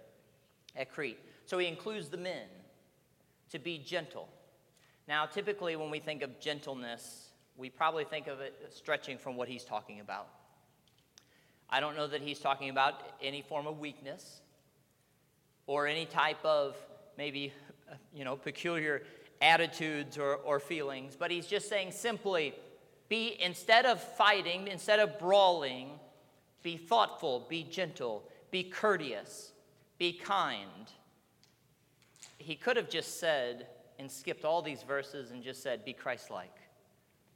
at 0.76 0.92
Crete. 0.92 1.20
So 1.46 1.58
he 1.58 1.68
includes 1.68 2.10
the 2.10 2.18
men 2.18 2.48
to 3.52 3.60
be 3.60 3.78
gentle. 3.78 4.28
Now, 5.08 5.26
typically, 5.28 5.76
when 5.76 5.92
we 5.92 6.00
think 6.00 6.24
of 6.24 6.40
gentleness, 6.40 7.25
we 7.58 7.70
probably 7.70 8.04
think 8.04 8.28
of 8.28 8.42
it 8.42 8.54
stretching 8.70 9.18
from 9.18 9.36
what 9.36 9.48
he's 9.48 9.64
talking 9.64 10.00
about. 10.00 10.28
I 11.70 11.80
don't 11.80 11.96
know 11.96 12.08
that 12.08 12.22
he's 12.22 12.40
talking 12.40 12.70
about 12.70 13.02
any 13.22 13.42
form 13.42 13.68
of 13.68 13.80
weakness 13.80 14.42
or 15.68 15.88
any 15.88 16.06
type 16.06 16.44
of 16.44 16.76
maybe, 17.18 17.54
you 18.14 18.24
know, 18.24 18.36
peculiar 18.36 19.04
attitudes 19.42 20.18
or, 20.18 20.36
or 20.36 20.60
feelings, 20.60 21.16
but 21.18 21.32
he's 21.32 21.48
just 21.48 21.70
saying 21.70 21.92
simply 21.92 22.54
be, 23.10 23.38
instead 23.42 23.86
of 23.86 24.02
fighting, 24.02 24.68
instead 24.68 25.00
of 25.00 25.20
brawling, 25.20 25.92
be 26.64 26.78
thoughtful, 26.78 27.46
be 27.50 27.64
gentle, 27.64 28.24
be 28.52 28.64
courteous, 28.64 29.52
be 29.98 30.14
kind. 30.14 30.92
He 32.38 32.56
could 32.56 32.78
have 32.78 32.90
just 32.90 33.20
said 33.20 33.68
and 33.98 34.12
skipped 34.12 34.44
all 34.44 34.62
these 34.62 34.84
verses 34.84 35.32
and 35.32 35.44
just 35.44 35.64
said, 35.64 35.86
be 35.86 35.94
Christ 35.94 36.30
like. 36.30 36.56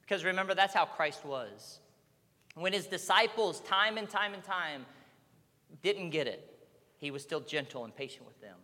Because 0.10 0.24
remember, 0.24 0.56
that's 0.56 0.74
how 0.74 0.86
Christ 0.86 1.24
was. 1.24 1.82
When 2.56 2.74
his 2.74 2.88
disciples, 2.88 3.60
time 3.60 4.00
and 4.00 4.10
time 4.10 4.34
and 4.34 4.44
time, 4.44 4.88
didn't 5.84 6.10
get 6.10 6.26
it, 6.26 6.52
he 6.98 7.12
was 7.12 7.22
still 7.22 7.42
gentle 7.42 7.86
and 7.86 7.96
patient 7.96 8.26
with 8.26 8.42
them. 8.42 8.56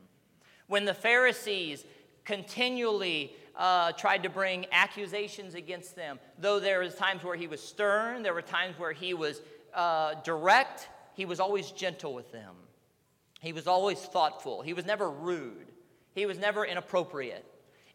When 0.65 0.85
the 0.85 0.93
Pharisees 0.95 1.85
continually 2.23 3.31
uh, 3.55 3.91
tried 3.91 4.23
to 4.23 4.29
bring 4.29 4.65
accusations 4.71 5.53
against 5.53 5.95
them, 5.95 6.19
though 6.39 6.59
there 6.59 6.79
was 6.79 6.95
times 6.95 7.23
where 7.23 7.35
he 7.35 7.45
was 7.45 7.61
stern, 7.61 8.23
there 8.23 8.33
were 8.33 8.41
times 8.41 8.79
where 8.79 8.91
he 8.91 9.13
was 9.13 9.43
uh, 9.75 10.15
direct, 10.23 10.89
he 11.13 11.25
was 11.25 11.39
always 11.39 11.69
gentle 11.69 12.15
with 12.15 12.31
them. 12.31 12.55
He 13.39 13.53
was 13.53 13.67
always 13.67 13.99
thoughtful. 13.99 14.63
He 14.63 14.73
was 14.73 14.85
never 14.85 15.11
rude. 15.11 15.67
He 16.15 16.25
was 16.25 16.39
never 16.39 16.65
inappropriate. 16.65 17.45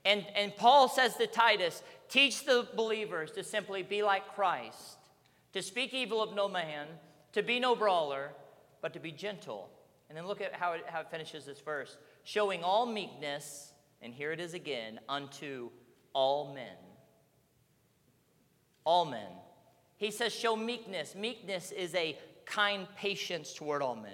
And, 0.05 0.25
and 0.35 0.57
Paul 0.57 0.89
says 0.89 1.17
to 1.17 1.27
Titus, 1.27 1.83
teach 2.09 2.45
the 2.45 2.67
believers 2.75 3.31
to 3.33 3.45
simply 3.45 3.83
be 3.83 4.03
like 4.03 4.35
Christ, 4.35 4.99
to 5.53 5.63
speak 5.63 5.93
evil 5.93 6.23
of 6.23 6.35
no 6.35 6.49
man, 6.49 6.87
to 7.33 7.43
be 7.43 7.61
no 7.61 7.77
brawler, 7.77 8.31
but 8.81 8.93
to 8.95 9.01
be 9.01 9.13
gentle. 9.13 9.71
And 10.09 10.17
then 10.17 10.27
look 10.27 10.41
at 10.41 10.55
how 10.55 10.73
it, 10.73 10.85
how 10.87 11.01
it 11.01 11.11
finishes 11.11 11.45
this 11.45 11.61
verse 11.61 11.97
showing 12.25 12.63
all 12.63 12.87
meekness, 12.87 13.73
and 14.03 14.13
here 14.13 14.33
it 14.33 14.41
is 14.41 14.55
again, 14.55 15.01
unto 15.09 15.71
all 16.13 16.55
men. 16.55 16.77
All 18.85 19.05
men. 19.05 19.29
He 19.97 20.11
says, 20.11 20.35
show 20.35 20.57
meekness. 20.57 21.15
Meekness 21.15 21.73
is 21.73 21.95
a 21.95 22.19
kind 22.47 22.87
patience 22.97 23.53
toward 23.53 23.83
all 23.83 23.95
men 23.95 24.13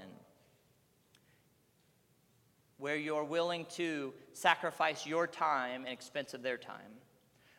where 2.78 2.97
you're 2.97 3.25
willing 3.25 3.66
to 3.71 4.12
sacrifice 4.37 5.07
your 5.07 5.26
time 5.26 5.85
and 5.85 5.93
expense 5.93 6.35
of 6.35 6.43
their 6.43 6.59
time. 6.59 7.00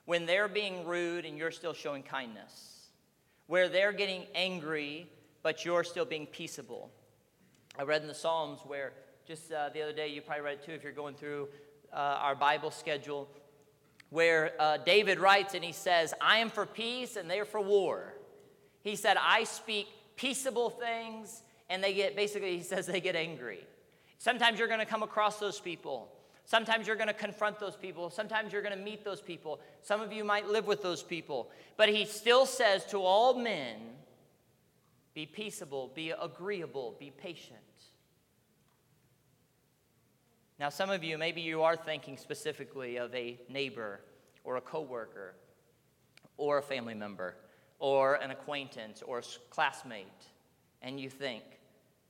When 0.06 0.26
they're 0.26 0.48
being 0.48 0.86
rude 0.86 1.26
and 1.26 1.38
you're 1.38 1.52
still 1.52 1.74
showing 1.74 2.04
kindness. 2.04 2.90
Where 3.48 3.68
they're 3.68 3.94
getting 3.94 4.26
angry, 4.36 5.10
but 5.42 5.66
you're 5.66 5.84
still 5.84 6.06
being 6.06 6.28
peaceable. 6.28 6.92
I 7.80 7.84
read 7.84 8.04
in 8.04 8.08
the 8.08 8.14
Psalms 8.14 8.60
where 8.66 8.94
just 9.28 9.52
uh, 9.52 9.70
the 9.74 9.82
other 9.82 9.92
day, 9.92 10.10
you 10.10 10.22
probably 10.22 10.44
read 10.44 10.64
too 10.64 10.72
if 10.72 10.84
you're 10.84 10.92
going 10.92 11.16
through 11.16 11.50
uh, 11.92 11.96
our 11.96 12.36
Bible 12.36 12.72
schedule, 12.72 13.28
where 14.10 14.54
uh, 14.60 14.78
David 14.78 15.20
writes 15.20 15.54
and 15.56 15.64
he 15.64 15.74
says, 15.74 16.14
I 16.22 16.38
am 16.38 16.50
for 16.50 16.66
peace 16.66 17.16
and 17.16 17.30
they're 17.30 17.46
for 17.46 17.60
war. 17.60 18.14
He 18.84 18.96
said, 18.96 19.18
I 19.20 19.44
speak 19.46 19.88
peaceable 20.16 20.70
things, 20.70 21.42
and 21.70 21.84
they 21.84 21.94
get 21.94 22.16
basically, 22.16 22.58
he 22.58 22.64
says, 22.64 22.86
they 22.86 23.02
get 23.02 23.16
angry. 23.16 23.66
Sometimes 24.18 24.60
you're 24.60 24.68
going 24.68 24.80
to 24.80 24.86
come 24.86 25.04
across 25.04 25.40
those 25.40 25.60
people. 25.60 26.10
Sometimes 26.48 26.88
you're 26.88 26.96
going 26.96 27.10
to 27.10 27.14
confront 27.14 27.60
those 27.60 27.76
people. 27.76 28.10
Sometimes 28.10 28.52
you're 28.52 28.64
going 28.64 28.76
to 28.76 28.84
meet 28.84 29.04
those 29.04 29.22
people. 29.22 29.60
Some 29.84 30.02
of 30.02 30.12
you 30.12 30.24
might 30.24 30.48
live 30.48 30.66
with 30.66 30.82
those 30.82 31.04
people. 31.04 31.52
But 31.76 31.90
he 31.90 32.06
still 32.06 32.46
says 32.46 32.84
to 32.86 33.00
all 33.00 33.36
men 33.38 33.78
be 35.14 35.26
peaceable, 35.26 35.92
be 35.94 36.12
agreeable, 36.12 36.96
be 37.00 37.12
patient. 37.12 37.60
Now, 40.60 40.70
some 40.70 40.90
of 40.90 41.04
you, 41.04 41.18
maybe 41.20 41.42
you 41.42 41.62
are 41.64 41.76
thinking 41.76 42.18
specifically 42.18 42.98
of 42.98 43.14
a 43.14 43.40
neighbor 43.50 44.00
or 44.44 44.56
a 44.58 44.62
coworker 44.62 45.36
or 46.38 46.58
a 46.58 46.64
family 46.64 46.96
member 46.96 47.36
or 47.78 48.16
an 48.16 48.32
acquaintance 48.32 49.04
or 49.06 49.20
a 49.20 49.24
classmate, 49.52 50.08
and 50.82 51.00
you 51.00 51.10
think, 51.10 51.44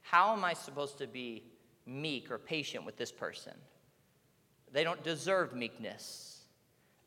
how 0.02 0.32
am 0.32 0.46
I 0.46 0.54
supposed 0.54 0.98
to 1.00 1.08
be 1.08 1.44
meek 1.88 2.30
or 2.30 2.38
patient 2.38 2.86
with 2.86 2.98
this 2.98 3.12
person. 3.12 3.54
They 4.78 4.84
don't 4.84 5.04
deserve 5.04 5.56
meekness, 5.56 6.42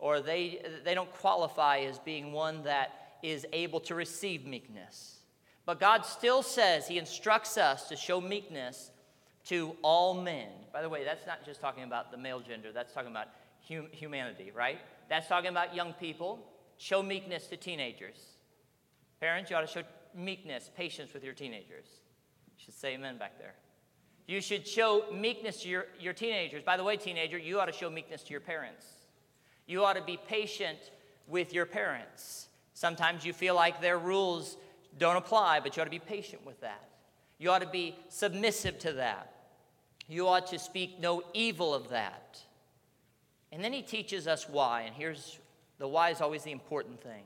or 0.00 0.21
they, 0.21 0.61
they 0.85 0.93
don't 0.93 1.12
qualify 1.12 1.79
as 1.83 2.00
being 2.00 2.33
one 2.33 2.65
that 2.65 3.19
is 3.23 3.47
able 3.53 3.79
to 3.83 3.95
receive 3.95 4.45
meekness. 4.45 5.21
But 5.67 5.79
God 5.79 6.05
still 6.05 6.43
says, 6.43 6.89
He 6.89 6.99
instructs 6.99 7.57
us 7.57 7.89
to 7.89 7.95
show 7.95 8.21
meekness 8.21 8.91
to 9.45 9.77
all 9.83 10.21
men. 10.21 10.49
By 10.73 10.83
the 10.83 10.89
way, 10.89 11.05
that's 11.05 11.25
not 11.29 11.45
just 11.45 11.61
talking 11.61 11.85
about 11.85 12.11
the 12.11 12.17
male 12.19 12.41
gender, 12.41 12.73
that's 12.73 12.93
talking 12.93 13.12
about 13.12 13.29
hum- 13.69 13.87
humanity, 13.93 14.50
right? 14.53 14.81
That's 15.09 15.29
talking 15.29 15.50
about 15.50 15.73
young 15.73 15.93
people. 15.93 16.41
Show 16.77 17.05
meekness 17.05 17.47
to 17.47 17.57
teenagers. 17.57 18.19
Parents, 19.21 19.49
you 19.49 19.55
ought 19.55 19.61
to 19.61 19.69
show 19.69 19.85
meekness, 20.12 20.73
patience 20.77 21.15
with 21.15 21.23
your 21.23 21.35
teenagers. 21.35 21.87
You 22.49 22.65
should 22.65 22.75
say 22.75 22.95
amen 22.95 23.17
back 23.17 23.39
there. 23.39 23.55
You 24.31 24.41
should 24.41 24.65
show 24.65 25.07
meekness 25.13 25.63
to 25.63 25.69
your, 25.69 25.87
your 25.99 26.13
teenagers. 26.13 26.63
By 26.63 26.77
the 26.77 26.85
way, 26.85 26.97
teenager, 26.97 27.37
you 27.37 27.59
ought 27.59 27.67
to 27.67 27.73
show 27.73 27.91
meekness 27.91 28.23
to 28.23 28.31
your 28.31 28.41
parents. 28.41 28.87
You 29.67 29.85
ought 29.85 29.95
to 29.95 30.05
be 30.05 30.21
patient 30.29 30.79
with 31.27 31.53
your 31.53 31.67
parents. 31.67 32.47
Sometimes 32.73 33.25
you 33.25 33.33
feel 33.33 33.57
like 33.57 33.81
their 33.81 33.99
rules 33.99 34.57
don't 34.99 35.17
apply, 35.17 35.59
but 35.59 35.77
you 35.77 35.81
ought 35.81 35.87
to 35.87 35.91
be 35.91 35.99
patient 35.99 36.47
with 36.47 36.61
that. 36.61 36.91
You 37.39 37.51
ought 37.51 37.63
to 37.63 37.69
be 37.69 37.97
submissive 38.09 38.79
to 38.79 38.93
that. 38.93 39.35
You 40.07 40.29
ought 40.29 40.47
to 40.51 40.61
speak 40.61 41.01
no 41.01 41.25
evil 41.35 41.75
of 41.75 41.89
that. 41.89 42.41
And 43.51 43.65
then 43.65 43.73
he 43.73 43.83
teaches 43.83 44.29
us 44.29 44.49
why, 44.49 44.83
and 44.83 44.95
here's 44.95 45.41
the 45.79 45.89
why 45.89 46.11
is 46.11 46.21
always 46.21 46.45
the 46.45 46.53
important 46.53 47.03
thing. 47.03 47.25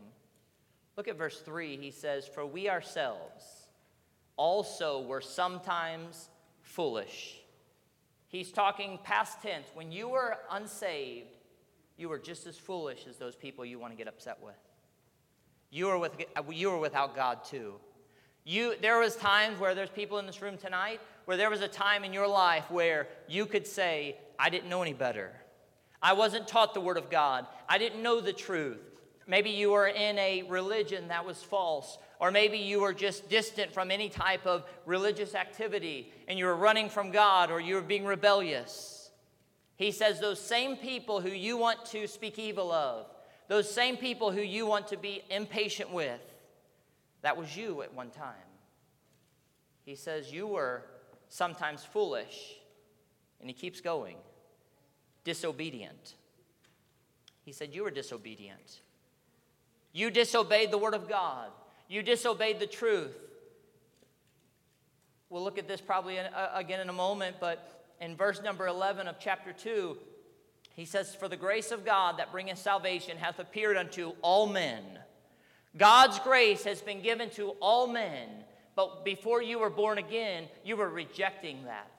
Look 0.96 1.08
at 1.08 1.18
verse 1.18 1.38
3. 1.40 1.76
He 1.76 1.90
says, 1.90 2.26
For 2.26 2.46
we 2.46 2.70
ourselves 2.70 3.44
also 4.38 5.02
were 5.02 5.20
sometimes 5.20 6.30
foolish. 6.74 7.40
He's 8.26 8.50
talking 8.50 8.98
past 9.04 9.40
tense. 9.42 9.68
When 9.74 9.92
you 9.92 10.08
were 10.08 10.36
unsaved, 10.50 11.36
you 11.96 12.08
were 12.08 12.18
just 12.18 12.48
as 12.48 12.58
foolish 12.58 13.06
as 13.08 13.16
those 13.16 13.36
people 13.36 13.64
you 13.64 13.78
want 13.78 13.92
to 13.92 13.96
get 13.96 14.08
upset 14.08 14.38
with. 14.42 14.54
You 15.70 15.86
were, 15.86 15.98
with, 15.98 16.12
uh, 16.36 16.42
you 16.50 16.70
were 16.70 16.78
without 16.78 17.14
God 17.14 17.44
too. 17.44 17.74
You, 18.44 18.74
there 18.82 18.98
was 18.98 19.14
times 19.14 19.60
where 19.60 19.74
there's 19.74 19.88
people 19.88 20.18
in 20.18 20.26
this 20.26 20.42
room 20.42 20.56
tonight 20.56 21.00
where 21.26 21.36
there 21.36 21.48
was 21.48 21.60
a 21.60 21.68
time 21.68 22.02
in 22.02 22.12
your 22.12 22.26
life 22.26 22.70
where 22.70 23.06
you 23.28 23.46
could 23.46 23.66
say, 23.66 24.16
I 24.36 24.50
didn't 24.50 24.68
know 24.68 24.82
any 24.82 24.92
better. 24.92 25.32
I 26.02 26.12
wasn't 26.12 26.48
taught 26.48 26.74
the 26.74 26.80
Word 26.80 26.98
of 26.98 27.08
God. 27.08 27.46
I 27.68 27.78
didn't 27.78 28.02
know 28.02 28.20
the 28.20 28.32
truth. 28.32 28.80
Maybe 29.26 29.50
you 29.50 29.70
were 29.70 29.86
in 29.86 30.18
a 30.18 30.42
religion 30.42 31.08
that 31.08 31.24
was 31.24 31.42
false, 31.42 31.98
or 32.20 32.30
maybe 32.30 32.58
you 32.58 32.80
were 32.80 32.94
just 32.94 33.28
distant 33.28 33.72
from 33.72 33.90
any 33.90 34.08
type 34.08 34.46
of 34.46 34.64
religious 34.86 35.34
activity 35.34 36.12
and 36.28 36.38
you 36.38 36.46
were 36.46 36.56
running 36.56 36.88
from 36.88 37.10
God 37.10 37.50
or 37.50 37.60
you 37.60 37.74
were 37.74 37.82
being 37.82 38.04
rebellious. 38.04 39.10
He 39.76 39.90
says, 39.90 40.20
Those 40.20 40.40
same 40.40 40.76
people 40.76 41.20
who 41.20 41.30
you 41.30 41.56
want 41.56 41.84
to 41.86 42.06
speak 42.06 42.38
evil 42.38 42.72
of, 42.72 43.06
those 43.48 43.70
same 43.70 43.96
people 43.96 44.30
who 44.30 44.40
you 44.40 44.66
want 44.66 44.88
to 44.88 44.96
be 44.96 45.22
impatient 45.30 45.92
with, 45.92 46.20
that 47.22 47.36
was 47.36 47.56
you 47.56 47.82
at 47.82 47.92
one 47.92 48.10
time. 48.10 48.34
He 49.84 49.94
says, 49.94 50.32
You 50.32 50.46
were 50.46 50.84
sometimes 51.28 51.84
foolish. 51.84 52.54
And 53.40 53.50
he 53.50 53.54
keeps 53.54 53.80
going 53.80 54.16
disobedient. 55.24 56.14
He 57.44 57.52
said, 57.52 57.74
You 57.74 57.82
were 57.82 57.90
disobedient. 57.90 58.80
You 59.92 60.10
disobeyed 60.10 60.70
the 60.70 60.78
word 60.78 60.94
of 60.94 61.08
God. 61.08 61.50
You 61.88 62.02
disobeyed 62.02 62.60
the 62.60 62.66
truth. 62.66 63.14
We'll 65.28 65.44
look 65.44 65.58
at 65.58 65.68
this 65.68 65.80
probably 65.80 66.16
in, 66.16 66.26
uh, 66.26 66.50
again 66.54 66.80
in 66.80 66.88
a 66.88 66.92
moment, 66.92 67.36
but 67.40 67.86
in 68.00 68.16
verse 68.16 68.42
number 68.42 68.66
11 68.66 69.08
of 69.08 69.16
chapter 69.18 69.52
2, 69.52 69.96
he 70.74 70.84
says, 70.84 71.14
For 71.14 71.28
the 71.28 71.36
grace 71.36 71.70
of 71.70 71.84
God 71.84 72.18
that 72.18 72.32
bringeth 72.32 72.58
salvation 72.58 73.16
hath 73.16 73.38
appeared 73.38 73.76
unto 73.76 74.12
all 74.22 74.46
men. 74.46 74.82
God's 75.76 76.18
grace 76.20 76.64
has 76.64 76.80
been 76.80 77.02
given 77.02 77.30
to 77.30 77.50
all 77.60 77.86
men, 77.86 78.28
but 78.76 79.04
before 79.04 79.42
you 79.42 79.58
were 79.58 79.70
born 79.70 79.98
again, 79.98 80.44
you 80.64 80.76
were 80.76 80.88
rejecting 80.88 81.64
that. 81.64 81.90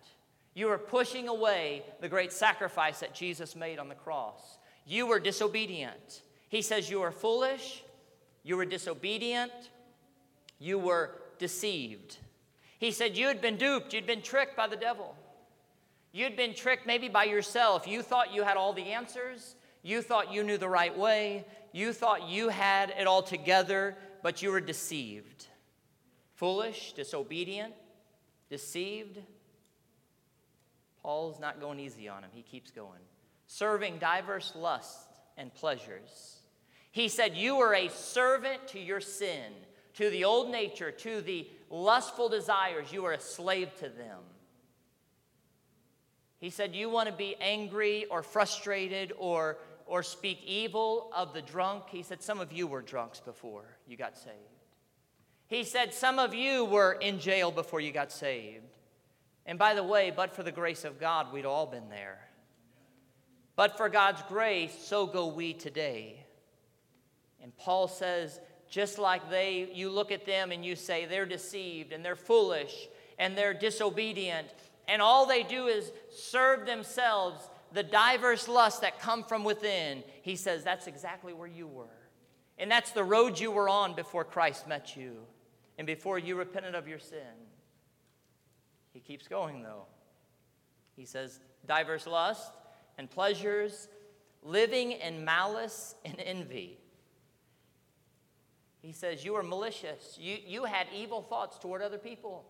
You 0.54 0.68
were 0.68 0.78
pushing 0.78 1.28
away 1.28 1.84
the 2.00 2.08
great 2.08 2.32
sacrifice 2.32 3.02
that 3.02 3.14
Jesus 3.14 3.56
made 3.56 3.78
on 3.78 3.90
the 3.90 3.96
cross. 3.96 4.58
You 4.86 5.08
were 5.08 5.20
disobedient. 5.20 6.22
He 6.48 6.62
says, 6.62 6.90
You 6.90 7.02
were 7.02 7.12
foolish, 7.12 7.84
you 8.44 8.56
were 8.56 8.66
disobedient, 8.66 9.52
you 10.60 10.80
were 10.80 11.12
deceived. 11.40 12.18
He 12.80 12.92
said, 12.92 13.18
You 13.18 13.28
had 13.28 13.42
been 13.42 13.58
duped, 13.58 13.94
you'd 13.94 14.08
been 14.08 14.22
tricked 14.22 14.56
by 14.56 14.68
the 14.68 14.76
devil. 14.76 15.16
You'd 16.12 16.38
been 16.38 16.54
tricked 16.54 16.88
maybe 16.88 17.10
by 17.10 17.26
yourself. 17.26 17.88
You 17.88 18.02
thought 18.02 18.34
you 18.34 18.44
had 18.44 18.56
all 18.56 18.72
the 18.72 18.94
answers, 18.94 19.56
you 19.84 20.02
thought 20.02 20.32
you 20.32 20.44
knew 20.44 20.58
the 20.58 20.70
right 20.70 20.98
way, 20.98 21.46
you 21.74 21.92
thought 21.92 22.30
you 22.30 22.50
had 22.50 22.94
it 22.98 23.06
all 23.06 23.22
together, 23.22 23.98
but 24.24 24.42
you 24.42 24.50
were 24.52 24.62
deceived. 24.62 25.48
foolish, 26.36 26.94
disobedient, 26.94 27.74
deceived. 28.50 29.20
Paul's 31.02 31.40
not 31.40 31.60
going 31.60 31.80
easy 31.80 32.10
on 32.10 32.24
him. 32.24 32.30
He 32.34 32.42
keeps 32.42 32.72
going. 32.72 33.02
Serving 33.48 34.00
diverse 34.00 34.54
lusts 34.56 35.06
and 35.38 35.54
pleasures. 35.54 36.40
He 36.92 37.10
said, 37.10 37.36
You 37.36 37.58
were 37.58 37.74
a 37.74 37.90
servant 37.90 38.68
to 38.70 38.80
your 38.80 39.02
sin, 39.02 39.52
to 39.96 40.10
the 40.10 40.26
old 40.26 40.52
nature, 40.52 40.92
to 40.92 41.22
the 41.22 41.48
lustful 41.70 42.30
desires. 42.30 42.92
You 42.92 43.06
are 43.06 43.14
a 43.14 43.20
slave 43.20 43.74
to 43.80 43.90
them. 43.90 44.20
He 46.40 46.50
said, 46.50 46.76
You 46.76 46.90
want 46.90 47.10
to 47.10 47.16
be 47.16 47.36
angry 47.40 48.06
or 48.06 48.22
frustrated 48.22 49.14
or, 49.18 49.58
or 49.86 50.04
speak 50.04 50.42
evil 50.46 51.12
of 51.16 51.34
the 51.34 51.42
drunk? 51.42 51.84
He 51.90 52.04
said, 52.04 52.22
Some 52.22 52.40
of 52.40 52.52
you 52.52 52.68
were 52.68 52.82
drunks 52.82 53.20
before 53.20 53.78
you 53.88 53.98
got 53.98 54.18
saved. 54.18 54.36
He 55.48 55.64
said, 55.64 55.94
Some 55.94 56.20
of 56.20 56.34
you 56.34 56.66
were 56.66 56.94
in 56.94 57.20
jail 57.20 57.52
before 57.52 57.80
you 57.80 57.92
got 57.92 58.12
saved. 58.12 58.64
And 59.46 59.60
by 59.60 59.76
the 59.76 59.84
way, 59.84 60.12
but 60.16 60.36
for 60.36 60.44
the 60.44 60.52
grace 60.52 60.86
of 60.86 61.00
God, 61.00 61.32
we'd 61.32 61.46
all 61.46 61.68
been 61.68 61.90
there. 61.90 62.20
But 63.56 63.78
for 63.78 63.88
God's 63.90 64.22
grace, 64.24 64.76
so 64.84 65.06
go 65.06 65.28
we 65.28 65.54
today. 65.54 66.26
And 67.42 67.56
Paul 67.56 67.88
says, 67.88 68.40
just 68.70 68.98
like 68.98 69.30
they, 69.30 69.70
you 69.74 69.90
look 69.90 70.12
at 70.12 70.26
them 70.26 70.52
and 70.52 70.66
you 70.66 70.76
say 70.76 71.06
they're 71.06 71.26
deceived 71.26 71.92
and 71.92 72.04
they're 72.04 72.16
foolish 72.16 72.88
and 73.18 73.38
they're 73.38 73.54
disobedient, 73.54 74.48
and 74.88 75.02
all 75.02 75.26
they 75.26 75.44
do 75.44 75.68
is 75.68 75.92
serve 76.14 76.66
themselves 76.66 77.50
the 77.72 77.84
diverse 77.84 78.48
lusts 78.48 78.82
that 78.82 79.00
come 79.00 79.24
from 79.24 79.44
within. 79.44 80.04
He 80.22 80.36
says 80.36 80.64
that's 80.64 80.88
exactly 80.88 81.34
where 81.34 81.48
you 81.48 81.68
were. 81.68 81.86
And 82.58 82.72
that's 82.72 82.92
the 82.92 83.04
road 83.04 83.40
you 83.40 83.52
were 83.52 83.68
on 83.68 83.96
before 83.96 84.24
Christ 84.24 84.68
met 84.68 84.96
you 84.96 85.18
and 85.78 85.86
before 85.86 86.18
you 86.18 86.36
repented 86.36 86.76
of 86.76 86.88
your 86.88 87.00
sin. 87.00 87.20
He 88.94 89.02
keeps 89.02 89.28
going, 89.28 89.62
though. 89.62 89.88
He 90.96 91.06
says, 91.06 91.42
diverse 91.68 92.08
lust 92.08 92.54
and 92.98 93.10
pleasures, 93.10 93.90
living 94.42 94.94
in 94.94 95.26
malice 95.26 95.96
and 96.06 96.16
envy. 96.20 96.80
He 98.86 98.92
says, 98.92 99.26
You 99.26 99.34
were 99.34 99.44
malicious. 99.44 100.16
You, 100.22 100.38
you 100.46 100.66
had 100.66 100.86
evil 100.96 101.24
thoughts 101.24 101.58
toward 101.58 101.82
other 101.82 101.98
people. 101.98 102.46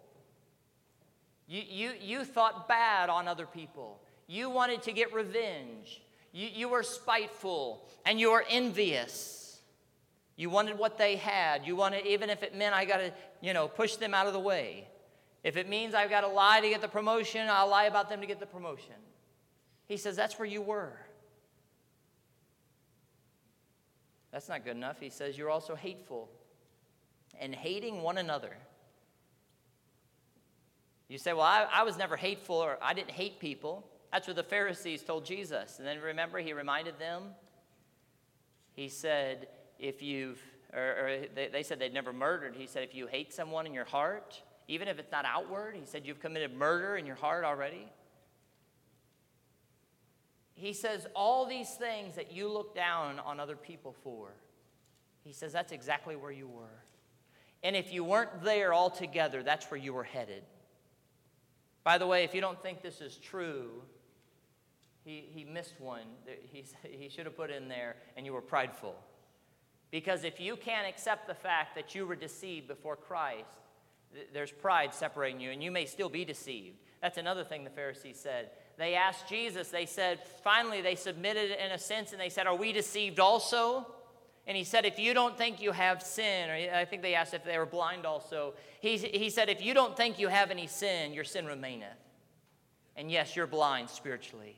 You, 1.47 1.61
you, 1.65 1.91
you 2.01 2.25
thought 2.25 2.67
bad 2.67 3.09
on 3.09 3.27
other 3.27 3.45
people. 3.45 4.01
You 4.27 4.49
wanted 4.49 4.83
to 4.83 4.91
get 4.91 5.13
revenge. 5.13 6.01
You, 6.33 6.49
you 6.53 6.67
were 6.67 6.83
spiteful 6.83 7.87
and 8.05 8.19
you 8.19 8.31
were 8.31 8.43
envious. 8.49 9.59
You 10.35 10.49
wanted 10.49 10.77
what 10.77 10.97
they 10.97 11.15
had. 11.15 11.65
You 11.65 11.77
wanted, 11.77 12.05
even 12.05 12.29
if 12.29 12.43
it 12.43 12.53
meant 12.53 12.75
I 12.75 12.83
got 12.83 12.97
to, 12.97 13.13
you 13.39 13.53
know, 13.53 13.69
push 13.69 13.95
them 13.95 14.13
out 14.13 14.27
of 14.27 14.33
the 14.33 14.39
way. 14.39 14.89
If 15.41 15.55
it 15.55 15.69
means 15.69 15.93
I've 15.93 16.09
got 16.09 16.21
to 16.21 16.27
lie 16.27 16.59
to 16.59 16.67
get 16.67 16.81
the 16.81 16.89
promotion, 16.89 17.47
I'll 17.49 17.69
lie 17.69 17.85
about 17.85 18.09
them 18.09 18.19
to 18.19 18.27
get 18.27 18.41
the 18.41 18.45
promotion. 18.45 18.95
He 19.87 19.95
says, 19.95 20.17
That's 20.17 20.37
where 20.37 20.47
you 20.47 20.61
were. 20.61 20.97
That's 24.35 24.49
not 24.49 24.65
good 24.65 24.75
enough. 24.75 24.99
He 24.99 25.09
says, 25.09 25.37
You're 25.37 25.49
also 25.49 25.75
hateful 25.75 26.29
and 27.39 27.55
hating 27.55 28.01
one 28.01 28.17
another. 28.17 28.57
You 31.07 31.17
say, 31.17 31.31
Well, 31.31 31.43
I, 31.43 31.65
I 31.71 31.83
was 31.83 31.97
never 31.97 32.17
hateful 32.17 32.57
or 32.57 32.77
I 32.81 32.93
didn't 32.93 33.11
hate 33.11 33.39
people. 33.39 33.87
That's 34.11 34.27
what 34.27 34.35
the 34.35 34.43
Pharisees 34.43 35.03
told 35.03 35.23
Jesus. 35.23 35.79
And 35.79 35.87
then 35.87 36.01
remember, 36.01 36.39
he 36.39 36.51
reminded 36.51 36.99
them, 36.99 37.23
he 38.73 38.89
said, 38.89 39.47
if 39.79 40.01
you've, 40.01 40.41
or, 40.73 40.81
or 40.81 41.17
they, 41.33 41.47
they 41.47 41.63
said 41.63 41.79
they'd 41.79 41.93
never 41.93 42.11
murdered. 42.11 42.55
He 42.57 42.67
said, 42.67 42.83
if 42.83 42.93
you 42.93 43.07
hate 43.07 43.33
someone 43.33 43.65
in 43.65 43.73
your 43.73 43.85
heart, 43.85 44.41
even 44.67 44.89
if 44.89 44.99
it's 44.99 45.13
not 45.13 45.23
outward, 45.23 45.77
he 45.77 45.85
said, 45.85 46.05
you've 46.05 46.19
committed 46.19 46.53
murder 46.53 46.97
in 46.97 47.05
your 47.05 47.15
heart 47.15 47.45
already. 47.45 47.87
He 50.55 50.71
says, 50.73 51.05
all 51.15 51.45
these 51.45 51.69
things 51.71 52.15
that 52.15 52.31
you 52.31 52.47
look 52.47 52.73
down 52.73 53.19
on 53.19 53.39
other 53.39 53.57
people 53.57 53.93
for, 54.03 54.33
he 55.23 55.33
says, 55.33 55.51
that's 55.51 55.73
exactly 55.73 56.15
where 56.15 56.31
you 56.31 56.47
were. 56.47 56.83
And 57.61 57.75
if 57.75 57.91
you 57.91 58.03
weren't 58.03 58.43
there 58.43 58.73
altogether, 58.73 59.43
that's 59.43 59.69
where 59.69 59.79
you 59.79 59.93
were 59.93 60.03
headed. 60.03 60.43
By 61.83 61.97
the 61.97 62.07
way, 62.07 62.23
if 62.23 62.33
you 62.33 62.41
don't 62.41 62.61
think 62.61 62.81
this 62.81 63.01
is 63.01 63.17
true, 63.17 63.81
he, 65.03 65.25
he 65.29 65.43
missed 65.43 65.79
one. 65.79 66.05
He, 66.51 66.65
he 66.89 67.09
should 67.09 67.25
have 67.25 67.35
put 67.35 67.51
in 67.51 67.67
there, 67.67 67.95
and 68.15 68.25
you 68.25 68.33
were 68.33 68.41
prideful. 68.41 68.95
Because 69.91 70.23
if 70.23 70.39
you 70.39 70.55
can't 70.55 70.87
accept 70.87 71.27
the 71.27 71.35
fact 71.35 71.75
that 71.75 71.95
you 71.95 72.05
were 72.05 72.15
deceived 72.15 72.67
before 72.67 72.95
Christ, 72.95 73.45
th- 74.13 74.27
there's 74.33 74.51
pride 74.51 74.93
separating 74.93 75.39
you, 75.39 75.51
and 75.51 75.63
you 75.63 75.71
may 75.71 75.85
still 75.85 76.09
be 76.09 76.25
deceived. 76.25 76.77
That's 77.01 77.17
another 77.17 77.43
thing 77.43 77.63
the 77.63 77.69
Pharisees 77.69 78.19
said. 78.19 78.49
They 78.77 78.95
asked 78.95 79.27
Jesus, 79.29 79.69
they 79.69 79.85
said, 79.85 80.19
finally, 80.43 80.81
they 80.81 80.95
submitted 80.95 81.51
in 81.63 81.71
a 81.71 81.79
sense, 81.79 82.11
and 82.11 82.19
they 82.19 82.29
said, 82.29 82.45
Are 82.45 82.55
we 82.55 82.73
deceived 82.73 83.19
also? 83.19 83.87
And 84.47 84.57
he 84.57 84.63
said, 84.63 84.85
If 84.85 84.99
you 84.99 85.13
don't 85.13 85.37
think 85.37 85.61
you 85.61 85.71
have 85.71 86.03
sin, 86.03 86.49
or 86.49 86.77
I 86.77 86.85
think 86.85 87.01
they 87.01 87.15
asked 87.15 87.33
if 87.33 87.45
they 87.45 87.57
were 87.57 87.65
blind 87.65 88.05
also, 88.05 88.53
he, 88.81 88.97
he 88.97 89.29
said, 89.29 89.49
If 89.49 89.63
you 89.63 89.73
don't 89.73 89.95
think 89.95 90.19
you 90.19 90.27
have 90.27 90.51
any 90.51 90.67
sin, 90.67 91.13
your 91.13 91.23
sin 91.23 91.45
remaineth. 91.45 91.87
And 92.97 93.09
yes, 93.09 93.35
you're 93.35 93.47
blind 93.47 93.89
spiritually. 93.89 94.57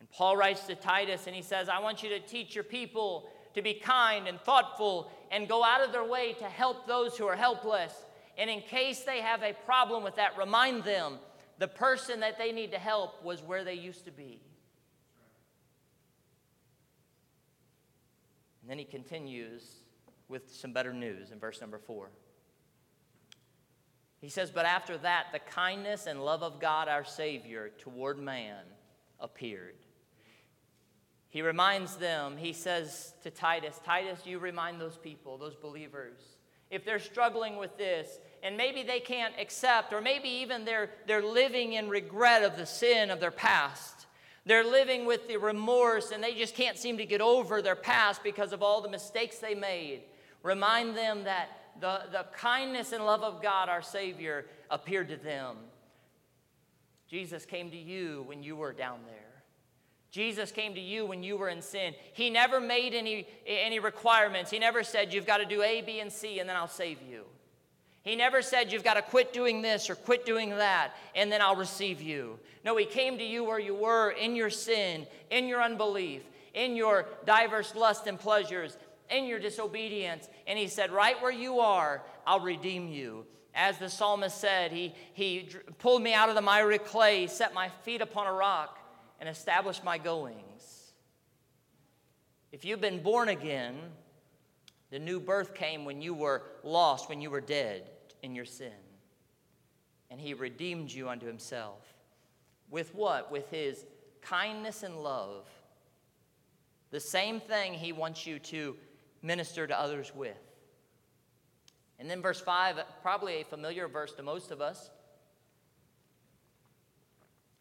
And 0.00 0.10
Paul 0.10 0.36
writes 0.36 0.66
to 0.66 0.74
Titus, 0.74 1.26
and 1.26 1.34
he 1.34 1.42
says, 1.42 1.68
I 1.68 1.80
want 1.80 2.02
you 2.02 2.08
to 2.10 2.20
teach 2.20 2.54
your 2.54 2.64
people 2.64 3.28
to 3.54 3.62
be 3.62 3.74
kind 3.74 4.28
and 4.28 4.40
thoughtful 4.40 5.10
and 5.30 5.48
go 5.48 5.64
out 5.64 5.82
of 5.82 5.90
their 5.90 6.04
way 6.04 6.34
to 6.34 6.44
help 6.44 6.86
those 6.86 7.16
who 7.16 7.26
are 7.26 7.36
helpless. 7.36 7.92
And 8.38 8.50
in 8.50 8.60
case 8.60 9.00
they 9.00 9.20
have 9.20 9.42
a 9.42 9.54
problem 9.64 10.04
with 10.04 10.16
that, 10.16 10.36
remind 10.36 10.84
them 10.84 11.18
the 11.58 11.68
person 11.68 12.20
that 12.20 12.38
they 12.38 12.52
need 12.52 12.72
to 12.72 12.78
help 12.78 13.24
was 13.24 13.42
where 13.42 13.64
they 13.64 13.74
used 13.74 14.04
to 14.04 14.10
be. 14.10 14.40
And 18.60 18.70
then 18.70 18.78
he 18.78 18.84
continues 18.84 19.62
with 20.28 20.52
some 20.52 20.72
better 20.72 20.92
news 20.92 21.30
in 21.30 21.38
verse 21.38 21.60
number 21.60 21.78
four. 21.78 22.10
He 24.20 24.28
says, 24.28 24.50
But 24.50 24.66
after 24.66 24.98
that, 24.98 25.26
the 25.32 25.38
kindness 25.38 26.06
and 26.06 26.24
love 26.24 26.42
of 26.42 26.60
God 26.60 26.88
our 26.88 27.04
Savior 27.04 27.70
toward 27.78 28.18
man 28.18 28.64
appeared. 29.20 29.76
He 31.28 31.42
reminds 31.42 31.96
them, 31.96 32.36
he 32.36 32.52
says 32.52 33.14
to 33.22 33.30
Titus, 33.30 33.78
Titus, 33.84 34.20
you 34.24 34.38
remind 34.38 34.80
those 34.80 34.96
people, 34.96 35.38
those 35.38 35.54
believers, 35.54 36.18
if 36.70 36.84
they're 36.84 36.98
struggling 36.98 37.56
with 37.56 37.76
this, 37.76 38.18
and 38.42 38.56
maybe 38.56 38.82
they 38.82 39.00
can't 39.00 39.34
accept, 39.38 39.92
or 39.92 40.00
maybe 40.00 40.28
even 40.28 40.64
they're, 40.64 40.90
they're 41.06 41.24
living 41.24 41.74
in 41.74 41.88
regret 41.88 42.42
of 42.42 42.56
the 42.56 42.66
sin 42.66 43.10
of 43.10 43.20
their 43.20 43.30
past. 43.30 44.06
They're 44.44 44.64
living 44.64 45.06
with 45.06 45.26
the 45.26 45.38
remorse 45.38 46.12
and 46.12 46.22
they 46.22 46.34
just 46.34 46.54
can't 46.54 46.78
seem 46.78 46.98
to 46.98 47.04
get 47.04 47.20
over 47.20 47.60
their 47.60 47.74
past 47.74 48.22
because 48.22 48.52
of 48.52 48.62
all 48.62 48.80
the 48.80 48.88
mistakes 48.88 49.38
they 49.38 49.56
made. 49.56 50.02
Remind 50.42 50.96
them 50.96 51.24
that 51.24 51.48
the, 51.80 52.02
the 52.12 52.26
kindness 52.32 52.92
and 52.92 53.04
love 53.04 53.22
of 53.22 53.42
God, 53.42 53.68
our 53.68 53.82
Savior, 53.82 54.46
appeared 54.70 55.08
to 55.08 55.16
them. 55.16 55.56
Jesus 57.08 57.44
came 57.44 57.70
to 57.70 57.76
you 57.76 58.22
when 58.26 58.42
you 58.42 58.54
were 58.54 58.72
down 58.72 59.00
there. 59.06 59.26
Jesus 60.10 60.50
came 60.50 60.74
to 60.74 60.80
you 60.80 61.04
when 61.04 61.22
you 61.22 61.36
were 61.36 61.48
in 61.48 61.60
sin. 61.60 61.94
He 62.12 62.30
never 62.30 62.60
made 62.60 62.94
any, 62.94 63.28
any 63.46 63.80
requirements. 63.80 64.50
He 64.50 64.58
never 64.58 64.82
said, 64.82 65.12
You've 65.12 65.26
got 65.26 65.38
to 65.38 65.44
do 65.44 65.62
A, 65.62 65.82
B, 65.82 66.00
and 66.00 66.10
C, 66.10 66.38
and 66.38 66.48
then 66.48 66.56
I'll 66.56 66.68
save 66.68 67.02
you. 67.02 67.24
He 68.06 68.14
never 68.14 68.40
said, 68.40 68.72
You've 68.72 68.84
got 68.84 68.94
to 68.94 69.02
quit 69.02 69.32
doing 69.32 69.62
this 69.62 69.90
or 69.90 69.96
quit 69.96 70.24
doing 70.24 70.50
that, 70.50 70.92
and 71.16 71.30
then 71.30 71.42
I'll 71.42 71.56
receive 71.56 72.00
you. 72.00 72.38
No, 72.64 72.76
He 72.76 72.86
came 72.86 73.18
to 73.18 73.24
you 73.24 73.42
where 73.42 73.58
you 73.58 73.74
were 73.74 74.10
in 74.10 74.36
your 74.36 74.48
sin, 74.48 75.08
in 75.28 75.48
your 75.48 75.60
unbelief, 75.60 76.22
in 76.54 76.76
your 76.76 77.06
diverse 77.26 77.74
lust 77.74 78.06
and 78.06 78.16
pleasures, 78.16 78.78
in 79.10 79.24
your 79.24 79.40
disobedience. 79.40 80.28
And 80.46 80.56
He 80.56 80.68
said, 80.68 80.92
Right 80.92 81.20
where 81.20 81.32
you 81.32 81.58
are, 81.58 82.00
I'll 82.24 82.38
redeem 82.38 82.88
you. 82.88 83.26
As 83.52 83.78
the 83.78 83.88
psalmist 83.88 84.40
said, 84.40 84.70
He, 84.70 84.94
he 85.12 85.48
pulled 85.78 86.00
me 86.00 86.14
out 86.14 86.28
of 86.28 86.36
the 86.36 86.42
miry 86.42 86.78
clay, 86.78 87.26
set 87.26 87.54
my 87.54 87.70
feet 87.82 88.02
upon 88.02 88.28
a 88.28 88.32
rock 88.32 88.78
and 89.18 89.28
established 89.28 89.82
my 89.82 89.98
goings. 89.98 90.92
If 92.52 92.64
you've 92.64 92.80
been 92.80 93.02
born 93.02 93.30
again, 93.30 93.74
the 94.92 95.00
new 95.00 95.18
birth 95.18 95.56
came 95.56 95.84
when 95.84 96.00
you 96.00 96.14
were 96.14 96.44
lost, 96.62 97.08
when 97.08 97.20
you 97.20 97.30
were 97.30 97.40
dead 97.40 97.90
in 98.22 98.34
your 98.34 98.44
sin. 98.44 98.72
And 100.10 100.20
he 100.20 100.34
redeemed 100.34 100.90
you 100.90 101.08
unto 101.08 101.26
himself. 101.26 101.80
With 102.70 102.94
what? 102.94 103.30
With 103.30 103.50
his 103.50 103.84
kindness 104.22 104.82
and 104.82 105.02
love. 105.02 105.48
The 106.90 107.00
same 107.00 107.40
thing 107.40 107.74
he 107.74 107.92
wants 107.92 108.26
you 108.26 108.38
to 108.38 108.76
minister 109.22 109.66
to 109.66 109.78
others 109.78 110.12
with. 110.14 110.36
And 111.98 112.10
then 112.10 112.22
verse 112.22 112.40
5, 112.40 112.78
probably 113.02 113.40
a 113.40 113.44
familiar 113.44 113.88
verse 113.88 114.12
to 114.12 114.22
most 114.22 114.50
of 114.50 114.60
us. 114.60 114.90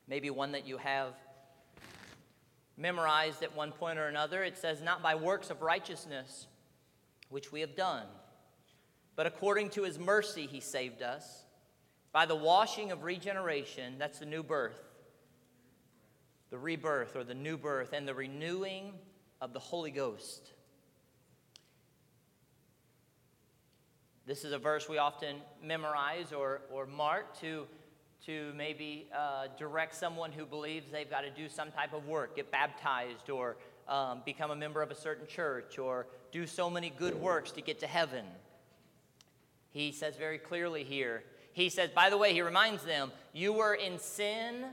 Maybe 0.07 0.29
one 0.29 0.51
that 0.51 0.67
you 0.67 0.77
have 0.77 1.13
memorized 2.77 3.43
at 3.43 3.55
one 3.55 3.71
point 3.71 3.97
or 3.97 4.07
another. 4.07 4.43
It 4.43 4.57
says, 4.57 4.81
Not 4.81 5.01
by 5.01 5.15
works 5.15 5.49
of 5.49 5.61
righteousness 5.61 6.47
which 7.29 7.51
we 7.51 7.61
have 7.61 7.75
done, 7.75 8.05
But 9.15 9.25
according 9.27 9.69
to 9.71 9.83
his 9.83 9.97
mercy, 9.97 10.45
he 10.45 10.59
saved 10.59 11.01
us 11.01 11.45
by 12.11 12.25
the 12.25 12.35
washing 12.35 12.91
of 12.91 13.03
regeneration, 13.03 13.95
that's 13.97 14.19
the 14.19 14.25
new 14.25 14.43
birth, 14.43 14.81
the 16.49 16.57
rebirth 16.57 17.15
or 17.15 17.23
the 17.23 17.33
new 17.33 17.57
birth, 17.57 17.93
and 17.93 18.07
the 18.07 18.13
renewing 18.13 18.93
of 19.41 19.53
the 19.53 19.59
Holy 19.59 19.91
Ghost. 19.91 20.51
This 24.25 24.43
is 24.43 24.53
a 24.53 24.57
verse 24.57 24.89
we 24.89 24.97
often 24.97 25.35
memorize 25.61 26.33
or, 26.33 26.61
or 26.71 26.85
mark 26.85 27.39
to, 27.41 27.67
to 28.25 28.53
maybe 28.55 29.07
uh, 29.15 29.47
direct 29.57 29.93
someone 29.93 30.31
who 30.31 30.45
believes 30.45 30.91
they've 30.91 31.09
got 31.09 31.21
to 31.21 31.29
do 31.29 31.47
some 31.47 31.69
type 31.71 31.93
of 31.93 32.07
work, 32.07 32.35
get 32.35 32.49
baptized, 32.49 33.29
or 33.29 33.55
um, 33.87 34.23
become 34.25 34.51
a 34.51 34.55
member 34.55 34.81
of 34.81 34.89
a 34.89 34.95
certain 34.95 35.27
church, 35.27 35.77
or 35.77 36.07
do 36.31 36.47
so 36.47 36.69
many 36.69 36.89
good 36.89 37.13
works 37.13 37.51
to 37.51 37.61
get 37.61 37.79
to 37.81 37.87
heaven. 37.87 38.25
He 39.75 39.91
says 39.91 40.15
very 40.15 40.37
clearly 40.37 40.85
here, 40.85 41.21
he 41.51 41.67
says, 41.67 41.89
by 41.89 42.09
the 42.09 42.17
way, 42.17 42.31
he 42.31 42.41
reminds 42.41 42.83
them, 42.83 43.11
you 43.33 43.51
were 43.51 43.73
in 43.73 43.99
sin, 43.99 44.67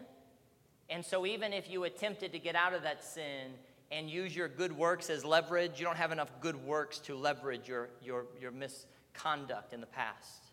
and 0.88 1.04
so 1.04 1.26
even 1.26 1.52
if 1.52 1.68
you 1.68 1.82
attempted 1.82 2.30
to 2.32 2.38
get 2.38 2.54
out 2.54 2.72
of 2.72 2.84
that 2.84 3.02
sin, 3.02 3.50
and 3.90 4.08
use 4.08 4.34
your 4.34 4.46
good 4.46 4.72
works 4.72 5.10
as 5.10 5.24
leverage, 5.24 5.78
you 5.78 5.84
don't 5.84 5.98
have 5.98 6.12
enough 6.12 6.30
good 6.40 6.56
works 6.56 6.98
to 6.98 7.16
leverage 7.16 7.68
your, 7.68 7.90
your, 8.00 8.26
your 8.40 8.52
mis, 8.52 8.86
conduct 9.12 9.72
in 9.72 9.80
the 9.80 9.86
past. 9.86 10.52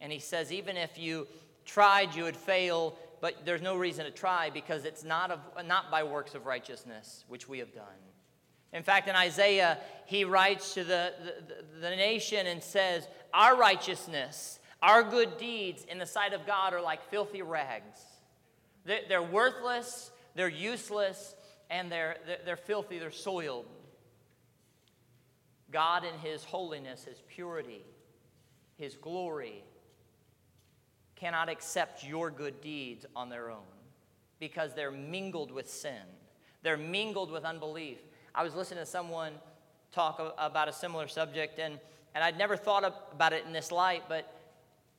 And 0.00 0.12
he 0.12 0.20
says, 0.20 0.52
even 0.52 0.76
if 0.76 0.98
you 0.98 1.26
tried, 1.64 2.14
you 2.14 2.24
would 2.24 2.36
fail, 2.36 2.96
but 3.22 3.46
there's 3.46 3.62
no 3.62 3.76
reason 3.76 4.04
to 4.04 4.10
try 4.10 4.50
because 4.50 4.84
it's 4.84 5.02
not, 5.02 5.30
of, 5.30 5.40
not 5.66 5.90
by 5.90 6.04
works 6.04 6.34
of 6.34 6.44
righteousness, 6.44 7.24
which 7.28 7.48
we 7.48 7.58
have 7.58 7.74
done. 7.74 7.84
In 8.74 8.82
fact, 8.82 9.08
in 9.08 9.14
Isaiah, 9.14 9.78
he 10.04 10.24
writes 10.24 10.74
to 10.74 10.82
the, 10.82 11.14
the, 11.24 11.80
the 11.80 11.96
nation 11.96 12.48
and 12.48 12.60
says, 12.60 13.06
Our 13.34 13.56
righteousness, 13.56 14.60
our 14.80 15.02
good 15.02 15.38
deeds 15.38 15.84
in 15.90 15.98
the 15.98 16.06
sight 16.06 16.32
of 16.32 16.46
God 16.46 16.72
are 16.72 16.80
like 16.80 17.10
filthy 17.10 17.42
rags. 17.42 17.98
They're, 18.84 19.22
worthless, 19.22 20.12
they're 20.36 20.48
useless, 20.48 21.34
and 21.68 21.90
they're, 21.90 22.16
they're 22.44 22.56
filthy, 22.56 23.00
they're 23.00 23.10
soiled. 23.10 23.66
God, 25.72 26.04
in 26.04 26.14
His 26.20 26.44
holiness, 26.44 27.04
His 27.04 27.20
purity, 27.28 27.82
His 28.76 28.94
glory, 28.94 29.64
cannot 31.16 31.48
accept 31.48 32.04
your 32.04 32.30
good 32.30 32.60
deeds 32.60 33.04
on 33.16 33.30
their 33.30 33.50
own 33.50 33.58
because 34.38 34.74
they're 34.74 34.92
mingled 34.92 35.50
with 35.50 35.68
sin. 35.68 36.02
They're 36.62 36.76
mingled 36.76 37.32
with 37.32 37.44
unbelief. 37.44 37.98
I 38.32 38.44
was 38.44 38.54
listening 38.54 38.84
to 38.84 38.90
someone 38.90 39.32
talk 39.90 40.34
about 40.38 40.68
a 40.68 40.72
similar 40.72 41.08
subject, 41.08 41.58
and, 41.58 41.80
and 42.14 42.22
I'd 42.22 42.38
never 42.38 42.56
thought 42.56 42.84
about 43.12 43.32
it 43.32 43.44
in 43.46 43.52
this 43.52 43.72
light, 43.72 44.04
but 44.08 44.32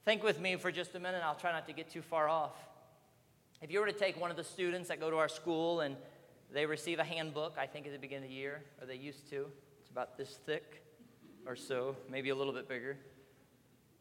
think 0.03 0.23
with 0.23 0.39
me 0.39 0.55
for 0.55 0.71
just 0.71 0.93
a 0.95 0.99
minute. 0.99 1.21
I'll 1.23 1.35
try 1.35 1.51
not 1.51 1.65
to 1.67 1.73
get 1.73 1.89
too 1.89 2.01
far 2.01 2.29
off. 2.29 2.53
If 3.61 3.71
you 3.71 3.79
were 3.79 3.87
to 3.87 3.93
take 3.93 4.19
one 4.19 4.29
of 4.29 4.37
the 4.37 4.43
students 4.43 4.89
that 4.89 4.99
go 4.99 5.09
to 5.09 5.17
our 5.17 5.27
school 5.27 5.81
and 5.81 5.95
they 6.53 6.65
receive 6.65 6.99
a 6.99 7.03
handbook, 7.03 7.55
I 7.57 7.65
think 7.65 7.87
at 7.87 7.93
the 7.93 7.97
beginning 7.97 8.25
of 8.25 8.29
the 8.29 8.35
year, 8.35 8.61
or 8.79 8.85
they 8.85 8.95
used 8.95 9.29
to, 9.31 9.47
it's 9.79 9.89
about 9.89 10.17
this 10.17 10.39
thick 10.45 10.83
or 11.47 11.55
so, 11.55 11.95
maybe 12.09 12.29
a 12.29 12.35
little 12.35 12.53
bit 12.53 12.69
bigger. 12.69 12.97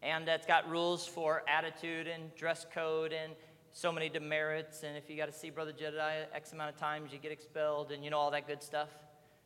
And 0.02 0.28
it's 0.28 0.46
got 0.46 0.68
rules 0.68 1.06
for 1.06 1.42
attitude 1.48 2.06
and 2.06 2.34
dress 2.34 2.66
code 2.74 3.12
and 3.12 3.32
so 3.72 3.90
many 3.90 4.10
demerits. 4.10 4.82
And 4.82 4.96
if 4.96 5.08
you 5.08 5.16
got 5.16 5.26
to 5.26 5.32
see 5.32 5.48
Brother 5.48 5.72
Jedediah 5.72 6.26
X 6.34 6.52
amount 6.52 6.74
of 6.74 6.78
times, 6.78 7.12
you 7.12 7.18
get 7.18 7.32
expelled 7.32 7.92
and 7.92 8.04
you 8.04 8.10
know 8.10 8.18
all 8.18 8.30
that 8.32 8.46
good 8.46 8.62
stuff. 8.62 8.88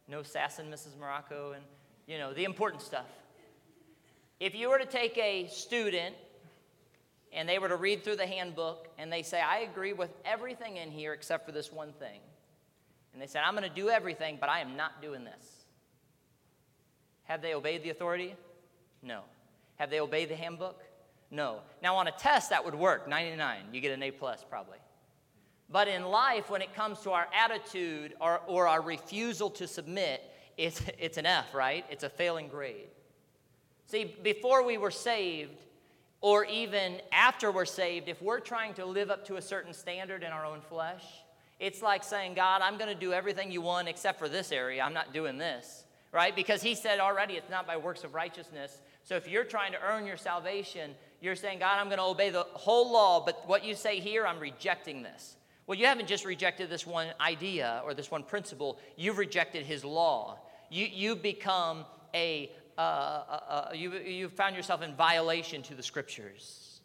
No 0.08 0.22
sassing 0.22 0.66
Mrs. 0.66 0.98
Morocco 0.98 1.52
and, 1.52 1.62
you 2.06 2.18
know, 2.18 2.32
the 2.32 2.44
important 2.44 2.82
stuff. 2.82 3.06
If 4.40 4.54
you 4.54 4.70
were 4.70 4.78
to 4.78 4.86
take 4.86 5.18
a 5.18 5.48
student 5.48 6.14
and 7.32 7.48
they 7.48 7.58
were 7.58 7.68
to 7.68 7.76
read 7.76 8.04
through 8.04 8.16
the 8.16 8.26
handbook 8.26 8.88
and 8.98 9.12
they 9.12 9.22
say, 9.22 9.40
I 9.40 9.58
agree 9.60 9.92
with 9.92 10.10
everything 10.24 10.76
in 10.76 10.90
here 10.90 11.12
except 11.12 11.44
for 11.44 11.52
this 11.52 11.72
one 11.72 11.92
thing. 11.94 12.20
And 13.12 13.20
they 13.20 13.26
said, 13.26 13.42
I'm 13.44 13.54
going 13.56 13.68
to 13.68 13.74
do 13.74 13.88
everything, 13.88 14.38
but 14.40 14.48
I 14.48 14.60
am 14.60 14.76
not 14.76 15.02
doing 15.02 15.24
this. 15.24 15.64
Have 17.24 17.42
they 17.42 17.54
obeyed 17.54 17.82
the 17.82 17.90
authority? 17.90 18.34
No. 19.02 19.22
Have 19.76 19.90
they 19.90 20.00
obeyed 20.00 20.28
the 20.28 20.36
handbook? 20.36 20.82
No. 21.30 21.60
Now, 21.82 21.96
on 21.96 22.06
a 22.06 22.12
test, 22.12 22.50
that 22.50 22.64
would 22.64 22.74
work 22.74 23.08
99. 23.08 23.58
You 23.72 23.80
get 23.80 23.92
an 23.92 24.02
A 24.02 24.10
plus 24.10 24.44
probably. 24.48 24.78
But 25.70 25.88
in 25.88 26.04
life, 26.04 26.48
when 26.48 26.62
it 26.62 26.74
comes 26.74 27.00
to 27.00 27.10
our 27.10 27.26
attitude 27.34 28.14
or, 28.20 28.40
or 28.46 28.66
our 28.66 28.80
refusal 28.80 29.50
to 29.50 29.66
submit, 29.66 30.22
it's, 30.56 30.80
it's 30.98 31.18
an 31.18 31.26
F, 31.26 31.54
right? 31.54 31.84
It's 31.90 32.04
a 32.04 32.08
failing 32.08 32.48
grade. 32.48 32.88
See, 33.88 34.16
before 34.22 34.62
we 34.64 34.78
were 34.78 34.92
saved, 34.92 35.64
or 36.20 36.44
even 36.44 37.00
after 37.10 37.50
we're 37.50 37.64
saved, 37.64 38.08
if 38.08 38.22
we're 38.22 38.40
trying 38.40 38.74
to 38.74 38.86
live 38.86 39.10
up 39.10 39.26
to 39.26 39.36
a 39.36 39.42
certain 39.42 39.74
standard 39.74 40.22
in 40.22 40.30
our 40.30 40.44
own 40.44 40.60
flesh, 40.60 41.04
it's 41.58 41.82
like 41.82 42.04
saying, 42.04 42.34
God, 42.34 42.62
I'm 42.62 42.78
going 42.78 42.92
to 42.92 42.98
do 42.98 43.12
everything 43.12 43.50
you 43.50 43.60
want 43.60 43.88
except 43.88 44.20
for 44.20 44.28
this 44.28 44.52
area. 44.52 44.82
I'm 44.82 44.94
not 44.94 45.12
doing 45.12 45.38
this 45.38 45.84
right? 46.12 46.34
Because 46.34 46.62
he 46.62 46.74
said 46.74 47.00
already 47.00 47.34
it's 47.34 47.50
not 47.50 47.66
by 47.66 47.76
works 47.76 48.04
of 48.04 48.14
righteousness. 48.14 48.80
So 49.04 49.16
if 49.16 49.28
you're 49.28 49.44
trying 49.44 49.72
to 49.72 49.78
earn 49.82 50.06
your 50.06 50.16
salvation, 50.16 50.94
you're 51.20 51.36
saying, 51.36 51.58
God, 51.58 51.78
I'm 51.78 51.86
going 51.86 51.98
to 51.98 52.04
obey 52.04 52.30
the 52.30 52.44
whole 52.52 52.92
law, 52.92 53.24
but 53.24 53.46
what 53.46 53.64
you 53.64 53.74
say 53.74 54.00
here, 54.00 54.26
I'm 54.26 54.38
rejecting 54.38 55.02
this. 55.02 55.36
Well, 55.66 55.78
you 55.78 55.86
haven't 55.86 56.08
just 56.08 56.24
rejected 56.24 56.70
this 56.70 56.86
one 56.86 57.08
idea 57.20 57.82
or 57.84 57.92
this 57.92 58.10
one 58.10 58.22
principle, 58.22 58.78
you've 58.96 59.18
rejected 59.18 59.66
his 59.66 59.84
law. 59.84 60.38
You, 60.70 60.86
you 60.86 61.16
become 61.16 61.84
a, 62.14 62.50
uh, 62.78 62.80
uh, 62.80 63.40
uh, 63.48 63.70
you, 63.74 63.92
you 63.94 64.28
found 64.28 64.54
yourself 64.54 64.82
in 64.82 64.94
violation 64.94 65.62
to 65.62 65.74
the 65.74 65.82
scriptures. 65.82 66.80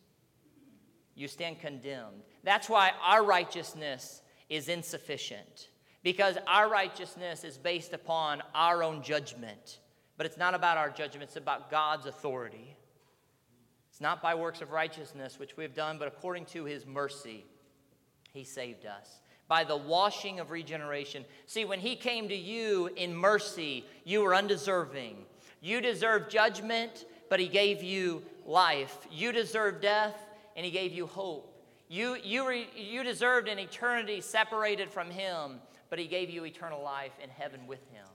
You 1.13 1.27
stand 1.27 1.59
condemned. 1.59 2.23
That's 2.43 2.67
why 2.67 2.91
our 3.03 3.23
righteousness 3.23 4.23
is 4.49 4.69
insufficient 4.69 5.69
because 6.01 6.37
our 6.47 6.67
righteousness 6.67 7.43
is 7.43 7.59
based 7.59 7.93
upon 7.93 8.41
our 8.55 8.81
own 8.81 9.03
judgment. 9.03 9.79
But 10.17 10.25
it's 10.25 10.37
not 10.37 10.55
about 10.55 10.77
our 10.77 10.89
judgment, 10.89 11.29
it's 11.29 11.35
about 11.35 11.69
God's 11.69 12.07
authority. 12.07 12.75
It's 13.91 14.01
not 14.01 14.19
by 14.19 14.33
works 14.33 14.61
of 14.61 14.71
righteousness 14.71 15.37
which 15.37 15.55
we 15.55 15.63
have 15.63 15.75
done, 15.75 15.99
but 15.99 16.07
according 16.07 16.45
to 16.45 16.65
his 16.65 16.87
mercy, 16.87 17.45
he 18.33 18.43
saved 18.43 18.87
us. 18.87 19.21
By 19.47 19.63
the 19.63 19.77
washing 19.77 20.39
of 20.39 20.49
regeneration. 20.49 21.25
See, 21.45 21.65
when 21.65 21.79
he 21.79 21.95
came 21.95 22.29
to 22.29 22.35
you 22.35 22.89
in 22.95 23.15
mercy, 23.15 23.85
you 24.03 24.21
were 24.21 24.33
undeserving. 24.33 25.17
You 25.63 25.79
deserved 25.79 26.29
judgment, 26.29 27.05
but 27.29 27.39
he 27.39 27.47
gave 27.47 27.81
you 27.81 28.21
life. 28.45 29.07
You 29.09 29.31
deserved 29.31 29.81
death, 29.81 30.13
and 30.57 30.65
he 30.65 30.71
gave 30.71 30.91
you 30.91 31.07
hope. 31.07 31.57
You, 31.87 32.17
you, 32.21 32.45
re, 32.45 32.67
you 32.75 33.01
deserved 33.01 33.47
an 33.47 33.57
eternity 33.57 34.19
separated 34.19 34.91
from 34.91 35.09
him, 35.09 35.61
but 35.89 35.99
he 35.99 36.07
gave 36.07 36.29
you 36.29 36.43
eternal 36.43 36.83
life 36.83 37.13
in 37.23 37.29
heaven 37.29 37.65
with 37.65 37.79
him. 37.93 38.05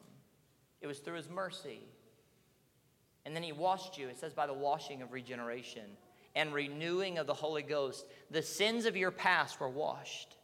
It 0.82 0.86
was 0.86 0.98
through 0.98 1.14
his 1.14 1.30
mercy. 1.30 1.80
And 3.24 3.34
then 3.34 3.42
he 3.42 3.52
washed 3.52 3.96
you, 3.96 4.08
it 4.08 4.18
says, 4.18 4.34
by 4.34 4.46
the 4.46 4.52
washing 4.52 5.00
of 5.00 5.12
regeneration 5.12 5.84
and 6.36 6.52
renewing 6.52 7.16
of 7.16 7.26
the 7.26 7.32
Holy 7.32 7.62
Ghost. 7.62 8.04
The 8.30 8.42
sins 8.42 8.84
of 8.84 8.94
your 8.94 9.10
past 9.10 9.58
were 9.58 9.70
washed. 9.70 10.36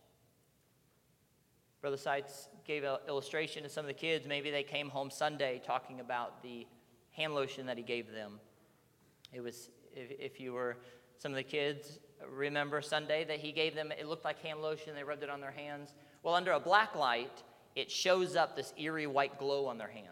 Brother 1.83 1.99
Seitz 1.99 2.49
gave 2.67 2.83
an 2.83 2.97
illustration 3.09 3.63
to 3.65 3.69
some 3.69 3.85
of 3.85 3.89
the 3.89 3.93
kids. 3.93 4.27
Maybe 4.27 4.51
they 4.51 4.63
came 4.63 4.89
home 4.89 5.11
Sunday 5.11 5.61
talking 5.67 6.01
about 6.01 6.43
the 6.43 6.67
hand 7.15 7.35
lotion 7.35 7.67
that 7.67 7.77
he 7.77 7.83
gave 7.83 8.13
them. 8.13 8.39
It 9.33 9.41
was, 9.41 9.71
if, 9.95 10.11
if 10.19 10.41
you 10.41 10.53
were 10.53 10.77
some 11.19 11.33
of 11.33 11.37
the 11.37 11.43
kids, 11.43 11.99
remember 12.29 12.81
Sunday 12.83 13.25
that 13.25 13.41
he 13.41 13.53
gave 13.53 13.75
them, 13.75 13.93
it 13.93 14.07
looked 14.07 14.25
like 14.25 14.41
hand 14.41 14.61
lotion. 14.61 14.95
They 14.95 15.03
rubbed 15.03 15.23
it 15.23 15.31
on 15.31 15.41
their 15.41 15.51
hands. 15.51 15.95
Well, 16.23 16.35
under 16.35 16.53
a 16.53 16.61
black 16.61 16.95
light, 16.95 17.43
it 17.75 17.91
shows 17.91 18.37
up 18.37 18.55
this 18.55 18.73
eerie 18.77 19.07
white 19.07 19.39
glow 19.39 19.67
on 19.67 19.79
their 19.79 19.89
hands. 19.89 20.11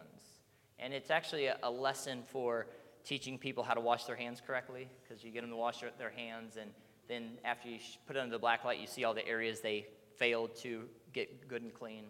And 0.78 0.92
it's 0.92 1.10
actually 1.10 1.46
a, 1.46 1.58
a 1.62 1.70
lesson 1.70 2.22
for 2.26 2.66
teaching 3.04 3.38
people 3.38 3.62
how 3.64 3.74
to 3.74 3.80
wash 3.80 4.04
their 4.04 4.16
hands 4.16 4.40
correctly 4.44 4.88
because 5.02 5.24
you 5.24 5.30
get 5.30 5.42
them 5.42 5.50
to 5.50 5.56
wash 5.56 5.82
their 5.98 6.10
hands, 6.10 6.56
and 6.56 6.70
then 7.08 7.32
after 7.44 7.68
you 7.68 7.78
put 8.06 8.16
it 8.16 8.20
under 8.20 8.32
the 8.32 8.38
black 8.38 8.64
light, 8.64 8.78
you 8.78 8.86
see 8.86 9.04
all 9.04 9.14
the 9.14 9.26
areas 9.26 9.60
they 9.60 9.86
failed 10.16 10.54
to 10.56 10.84
get 11.12 11.48
good 11.48 11.62
and 11.62 11.74
clean. 11.74 12.04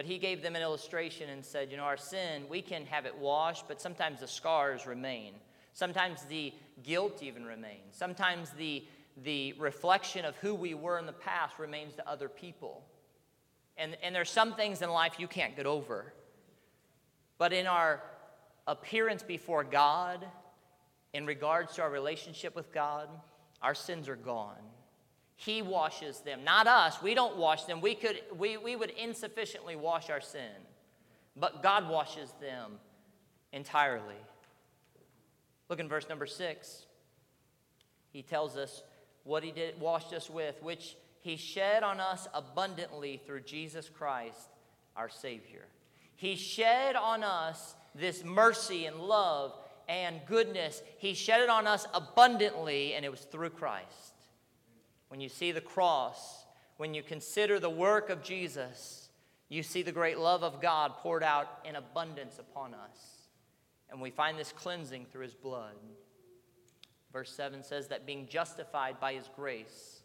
But 0.00 0.06
he 0.06 0.16
gave 0.16 0.40
them 0.40 0.56
an 0.56 0.62
illustration 0.62 1.28
and 1.28 1.44
said, 1.44 1.70
You 1.70 1.76
know, 1.76 1.82
our 1.82 1.98
sin, 1.98 2.44
we 2.48 2.62
can 2.62 2.86
have 2.86 3.04
it 3.04 3.14
washed, 3.18 3.68
but 3.68 3.82
sometimes 3.82 4.20
the 4.20 4.26
scars 4.26 4.86
remain. 4.86 5.34
Sometimes 5.74 6.22
the 6.22 6.54
guilt 6.82 7.22
even 7.22 7.44
remains. 7.44 7.92
Sometimes 7.92 8.48
the, 8.52 8.82
the 9.24 9.52
reflection 9.58 10.24
of 10.24 10.34
who 10.36 10.54
we 10.54 10.72
were 10.72 10.98
in 10.98 11.04
the 11.04 11.12
past 11.12 11.58
remains 11.58 11.96
to 11.96 12.08
other 12.08 12.30
people. 12.30 12.82
And, 13.76 13.94
and 14.02 14.14
there's 14.14 14.30
some 14.30 14.54
things 14.54 14.80
in 14.80 14.88
life 14.88 15.16
you 15.20 15.28
can't 15.28 15.54
get 15.54 15.66
over. 15.66 16.14
But 17.36 17.52
in 17.52 17.66
our 17.66 18.02
appearance 18.66 19.22
before 19.22 19.64
God, 19.64 20.26
in 21.12 21.26
regards 21.26 21.74
to 21.74 21.82
our 21.82 21.90
relationship 21.90 22.56
with 22.56 22.72
God, 22.72 23.10
our 23.60 23.74
sins 23.74 24.08
are 24.08 24.16
gone. 24.16 24.64
He 25.40 25.62
washes 25.62 26.18
them, 26.20 26.44
not 26.44 26.66
us. 26.66 27.00
We 27.00 27.14
don't 27.14 27.38
wash 27.38 27.64
them. 27.64 27.80
We, 27.80 27.94
could, 27.94 28.20
we, 28.36 28.58
we 28.58 28.76
would 28.76 28.90
insufficiently 28.90 29.74
wash 29.74 30.10
our 30.10 30.20
sin. 30.20 30.52
But 31.34 31.62
God 31.62 31.88
washes 31.88 32.34
them 32.42 32.72
entirely. 33.50 34.20
Look 35.70 35.80
in 35.80 35.88
verse 35.88 36.10
number 36.10 36.26
six. 36.26 36.84
He 38.12 38.20
tells 38.20 38.58
us 38.58 38.82
what 39.24 39.42
he 39.42 39.50
did, 39.50 39.80
washed 39.80 40.12
us 40.12 40.28
with, 40.28 40.62
which 40.62 40.98
he 41.22 41.38
shed 41.38 41.82
on 41.82 42.00
us 42.00 42.28
abundantly 42.34 43.22
through 43.24 43.40
Jesus 43.40 43.88
Christ, 43.88 44.50
our 44.94 45.08
Savior. 45.08 45.64
He 46.16 46.36
shed 46.36 46.96
on 46.96 47.24
us 47.24 47.76
this 47.94 48.22
mercy 48.22 48.84
and 48.84 48.96
love 48.98 49.54
and 49.88 50.20
goodness. 50.26 50.82
He 50.98 51.14
shed 51.14 51.40
it 51.40 51.48
on 51.48 51.66
us 51.66 51.86
abundantly, 51.94 52.92
and 52.92 53.06
it 53.06 53.10
was 53.10 53.22
through 53.22 53.50
Christ. 53.50 54.19
When 55.10 55.20
you 55.20 55.28
see 55.28 55.50
the 55.50 55.60
cross, 55.60 56.46
when 56.76 56.94
you 56.94 57.02
consider 57.02 57.58
the 57.58 57.68
work 57.68 58.10
of 58.10 58.22
Jesus, 58.22 59.10
you 59.48 59.64
see 59.64 59.82
the 59.82 59.90
great 59.90 60.18
love 60.18 60.44
of 60.44 60.62
God 60.62 60.94
poured 60.98 61.24
out 61.24 61.58
in 61.64 61.74
abundance 61.74 62.38
upon 62.38 62.74
us. 62.74 63.26
And 63.90 64.00
we 64.00 64.10
find 64.10 64.38
this 64.38 64.52
cleansing 64.52 65.06
through 65.10 65.24
his 65.24 65.34
blood. 65.34 65.74
Verse 67.12 67.32
7 67.34 67.64
says 67.64 67.88
that 67.88 68.06
being 68.06 68.28
justified 68.28 69.00
by 69.00 69.14
his 69.14 69.28
grace, 69.34 69.98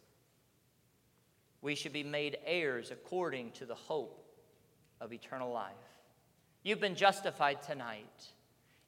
we 1.61 1.75
should 1.75 1.93
be 1.93 2.03
made 2.03 2.39
heirs 2.43 2.89
according 2.89 3.51
to 3.51 3.67
the 3.67 3.75
hope 3.75 4.25
of 4.99 5.13
eternal 5.13 5.51
life. 5.51 5.73
You've 6.63 6.81
been 6.81 6.95
justified 6.95 7.61
tonight. 7.61 8.25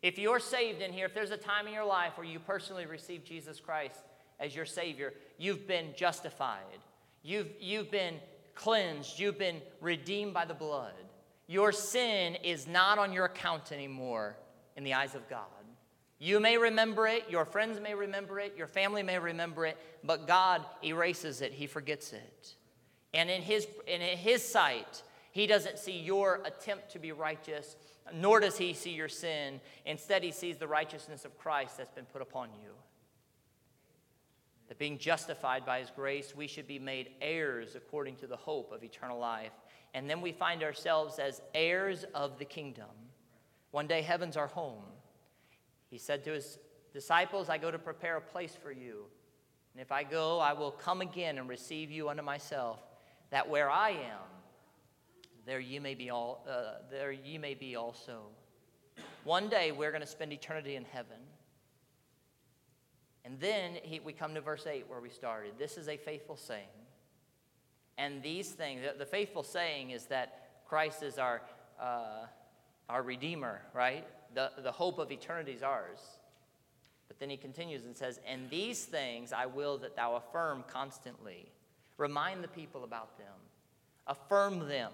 If 0.01 0.17
you're 0.17 0.39
saved 0.39 0.82
in 0.82 0.91
here, 0.91 1.06
if 1.06 1.13
there's 1.13 1.30
a 1.30 1.38
time 1.38 1.67
in 1.67 1.73
your 1.73 1.86
life 1.86 2.17
where 2.17 2.25
you 2.25 2.39
personally 2.39 2.88
received 2.88 3.27
Jesus 3.27 3.60
Christ 3.60 4.01
as 4.39 4.56
your 4.56 4.65
Savior, 4.65 5.13
you've 5.38 5.67
been 5.67 5.93
justified. 5.95 6.80
You've, 7.23 7.47
you've 7.60 7.91
been 7.91 8.15
cleansed. 8.56 9.19
You've 9.19 9.38
been 9.38 9.62
redeemed 9.82 10.34
by 10.34 10.45
the 10.45 10.54
blood. 10.54 10.93
Your 11.47 11.71
sin 11.71 12.36
is 12.36 12.67
not 12.67 13.00
on 13.00 13.13
your 13.13 13.26
account 13.26 13.71
anymore 13.71 14.36
in 14.76 14.84
the 14.84 14.93
eyes 14.93 15.15
of 15.15 15.28
God. 15.30 15.45
You 16.19 16.39
may 16.39 16.58
remember 16.58 17.08
it, 17.08 17.30
your 17.30 17.45
friends 17.45 17.80
may 17.80 17.93
remember 17.93 18.39
it, 18.39 18.56
your 18.58 18.65
family 18.65 19.04
may 19.04 19.19
remember 19.19 19.67
it, 19.67 19.78
but 20.04 20.26
God 20.26 20.65
erases 20.84 21.41
it, 21.41 21.54
He 21.54 21.67
forgets 21.67 22.12
it. 22.12 22.56
And 23.13 23.30
in 23.30 23.43
His, 23.43 23.67
in 23.86 24.02
his 24.02 24.43
sight, 24.43 25.04
he 25.38 25.45
doesn't 25.45 25.78
see 25.78 26.00
your 26.00 26.41
attempt 26.45 26.89
to 26.93 27.00
be 27.00 27.12
righteous, 27.12 27.76
nor 28.12 28.39
does 28.39 28.58
he 28.58 28.73
see 28.73 28.89
your 28.89 29.08
sin. 29.08 29.62
Instead, 29.86 30.23
he 30.23 30.32
sees 30.32 30.58
the 30.58 30.67
righteousness 30.67 31.26
of 31.26 31.38
Christ 31.38 31.78
that's 31.78 31.91
been 31.91 32.06
put 32.06 32.23
upon 32.23 32.50
you. 32.60 32.71
That 34.67 34.77
being 34.77 34.97
justified 34.97 35.65
by 35.65 35.80
his 35.80 35.91
grace, 35.95 36.36
we 36.36 36.47
should 36.47 36.67
be 36.67 36.80
made 36.80 37.12
heirs 37.21 37.75
according 37.75 38.17
to 38.17 38.27
the 38.27 38.36
hope 38.36 38.71
of 38.71 38.84
eternal 38.84 39.17
life. 39.17 39.53
And 39.93 40.10
then 40.10 40.21
we 40.21 40.32
find 40.34 40.62
ourselves 40.62 41.19
as 41.19 41.41
heirs 41.53 42.06
of 42.13 42.38
the 42.38 42.45
kingdom. 42.45 42.89
One 43.71 43.88
day, 43.88 44.01
heaven's 44.01 44.36
our 44.36 44.47
home. 44.47 44.84
He 45.89 45.97
said 45.97 46.23
to 46.25 46.32
his 46.32 46.60
disciples, 46.93 47.47
I 47.47 47.58
go 47.58 47.71
to 47.71 47.80
prepare 47.80 48.17
a 48.17 48.21
place 48.21 48.56
for 48.62 48.71
you. 48.71 49.06
And 49.73 49.82
if 49.82 49.91
I 49.91 50.03
go, 50.03 50.39
I 50.39 50.53
will 50.53 50.71
come 50.71 51.01
again 51.01 51.38
and 51.38 51.47
receive 51.47 51.89
you 51.89 52.10
unto 52.10 52.23
myself, 52.23 52.80
that 53.30 53.47
where 53.47 53.69
I 53.69 53.91
am, 53.91 54.27
there 55.47 55.60
ye 55.62 55.80
may 55.80 55.95
be 55.95 56.10
all 56.10 56.45
uh, 56.47 56.84
there 56.91 57.12
ye 57.12 57.38
may 57.38 57.53
be 57.53 57.77
also 57.77 58.23
one 59.23 59.47
day 59.47 59.71
we're 59.71 59.91
going 59.91 60.01
to 60.01 60.08
spend 60.08 60.34
eternity 60.34 60.75
in 60.75 60.84
heaven 60.84 61.17
and 63.28 63.38
then 63.42 63.74
he, 63.84 64.00
we 64.00 64.13
come 64.13 64.34
to 64.36 64.42
verse 64.42 64.66
8 64.66 64.86
where 64.88 65.02
we 65.02 65.10
started. 65.10 65.56
This 65.60 65.78
is 65.78 65.90
a 65.90 65.98
faithful 65.98 66.38
saying. 66.38 66.70
And 67.98 68.24
these 68.24 68.52
things 68.52 68.82
the, 68.84 68.98
the 68.98 69.06
faithful 69.06 69.44
saying 69.44 69.92
is 69.92 70.06
that 70.06 70.62
christ 70.66 71.04
is 71.04 71.18
our 71.18 71.42
uh, 71.80 72.26
our 72.88 73.04
redeemer 73.04 73.62
right? 73.74 74.08
The, 74.34 74.52
the 74.63 74.72
hope 74.72 74.98
of 74.98 75.12
eternity 75.12 75.52
is 75.52 75.62
ours. 75.62 76.00
But 77.10 77.20
then 77.20 77.30
he 77.30 77.36
continues 77.36 77.86
and 77.86 77.98
says 77.98 78.22
and 78.26 78.50
these 78.50 78.86
things 78.86 79.34
i 79.34 79.46
will 79.46 79.78
that 79.80 79.98
thou 79.98 80.16
affirm 80.16 80.63
constantly. 80.66 81.52
Remind 81.98 82.42
the 82.44 82.48
people 82.48 82.86
about 82.86 83.18
them. 83.18 83.28
Affirm 84.08 84.70
them. 84.70 84.92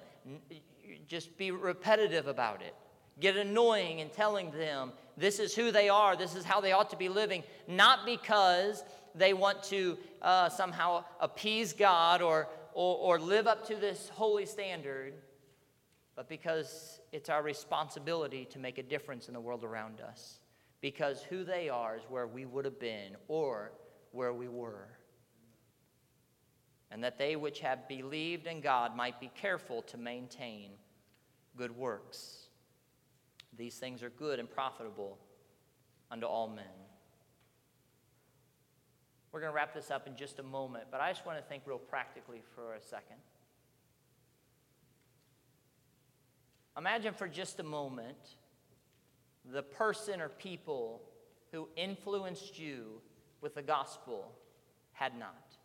Just 1.08 1.38
be 1.38 1.52
repetitive 1.52 2.26
about 2.26 2.64
it. 2.64 2.74
Get 3.20 3.38
annoying 3.38 4.00
in 4.00 4.10
telling 4.10 4.50
them 4.52 4.92
this 5.18 5.40
is 5.40 5.56
who 5.56 5.72
they 5.72 5.90
are, 5.90 6.16
this 6.16 6.36
is 6.36 6.44
how 6.44 6.62
they 6.62 6.72
ought 6.72 6.90
to 6.90 6.98
be 6.98 7.10
living, 7.10 7.44
not 7.68 8.06
because 8.06 8.84
they 9.16 9.34
want 9.34 9.64
to 9.64 9.98
uh, 10.22 10.50
somehow 10.50 11.04
appease 11.20 11.74
God 11.74 12.22
or, 12.22 12.48
or, 12.74 12.98
or 12.98 13.20
live 13.20 13.48
up 13.48 13.68
to 13.68 13.76
this 13.76 14.10
holy 14.10 14.46
standard, 14.46 15.14
but 16.16 16.28
because 16.28 17.00
it's 17.12 17.30
our 17.30 17.44
responsibility 17.44 18.46
to 18.46 18.60
make 18.60 18.78
a 18.78 18.84
difference 18.84 19.28
in 19.28 19.34
the 19.34 19.42
world 19.42 19.64
around 19.64 20.02
us. 20.02 20.40
Because 20.82 21.22
who 21.24 21.44
they 21.44 21.70
are 21.70 21.96
is 21.96 22.04
where 22.10 22.28
we 22.28 22.46
would 22.46 22.66
have 22.66 22.80
been 22.80 23.16
or 23.28 23.72
where 24.12 24.34
we 24.34 24.48
were 24.48 24.90
and 26.94 27.04
that 27.04 27.18
they 27.18 27.36
which 27.36 27.60
have 27.60 27.88
believed 27.88 28.46
in 28.46 28.62
God 28.62 28.96
might 28.96 29.20
be 29.20 29.32
careful 29.34 29.82
to 29.82 29.98
maintain 29.98 30.70
good 31.58 31.76
works. 31.76 32.43
These 33.58 33.76
things 33.76 34.04
are 34.04 34.10
good 34.10 34.40
and 34.40 34.50
profitable 34.50 35.18
unto 36.10 36.26
all 36.26 36.48
men. 36.48 36.66
We're 39.32 39.40
going 39.40 39.52
to 39.52 39.56
wrap 39.56 39.74
this 39.74 39.90
up 39.90 40.08
in 40.08 40.16
just 40.16 40.40
a 40.40 40.44
moment, 40.44 40.86
but 40.92 41.02
I 41.02 41.12
just 41.12 41.26
want 41.26 41.40
to 41.40 41.44
think 41.44 41.64
real 41.66 41.80
practically 41.80 42.42
for 42.56 42.76
a 42.76 42.82
second. 42.82 43.18
Imagine 46.78 47.14
for 47.14 47.28
just 47.28 47.60
a 47.60 47.64
moment 47.64 48.18
the 49.52 49.64
person 49.64 50.22
or 50.22 50.30
people 50.30 51.02
who 51.52 51.68
influenced 51.76 52.58
you 52.58 53.02
with 53.42 53.56
the 53.56 53.62
gospel 53.62 54.32
had 54.94 55.18
not. 55.18 55.58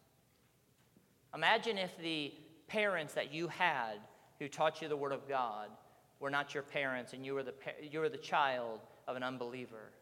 Imagine 1.35 1.79
if 1.79 1.97
the 1.99 2.35
parents 2.67 3.15
that 3.15 3.33
you 3.33 3.49
had 3.49 3.95
who 4.39 4.49
taught 4.49 4.83
you 4.83 4.89
the 4.89 4.97
Word 4.97 5.13
of 5.13 5.29
God 5.29 5.69
were 6.21 6.31
not 6.31 6.55
your 6.55 6.63
parents 6.63 7.13
and 7.13 7.25
you 7.25 7.35
were 7.35 7.43
the, 7.43 7.55
you 7.83 8.01
were 8.01 8.09
the 8.09 8.17
child 8.17 8.81
of 9.07 9.17
an 9.17 9.23
unbeliever. 9.23 9.93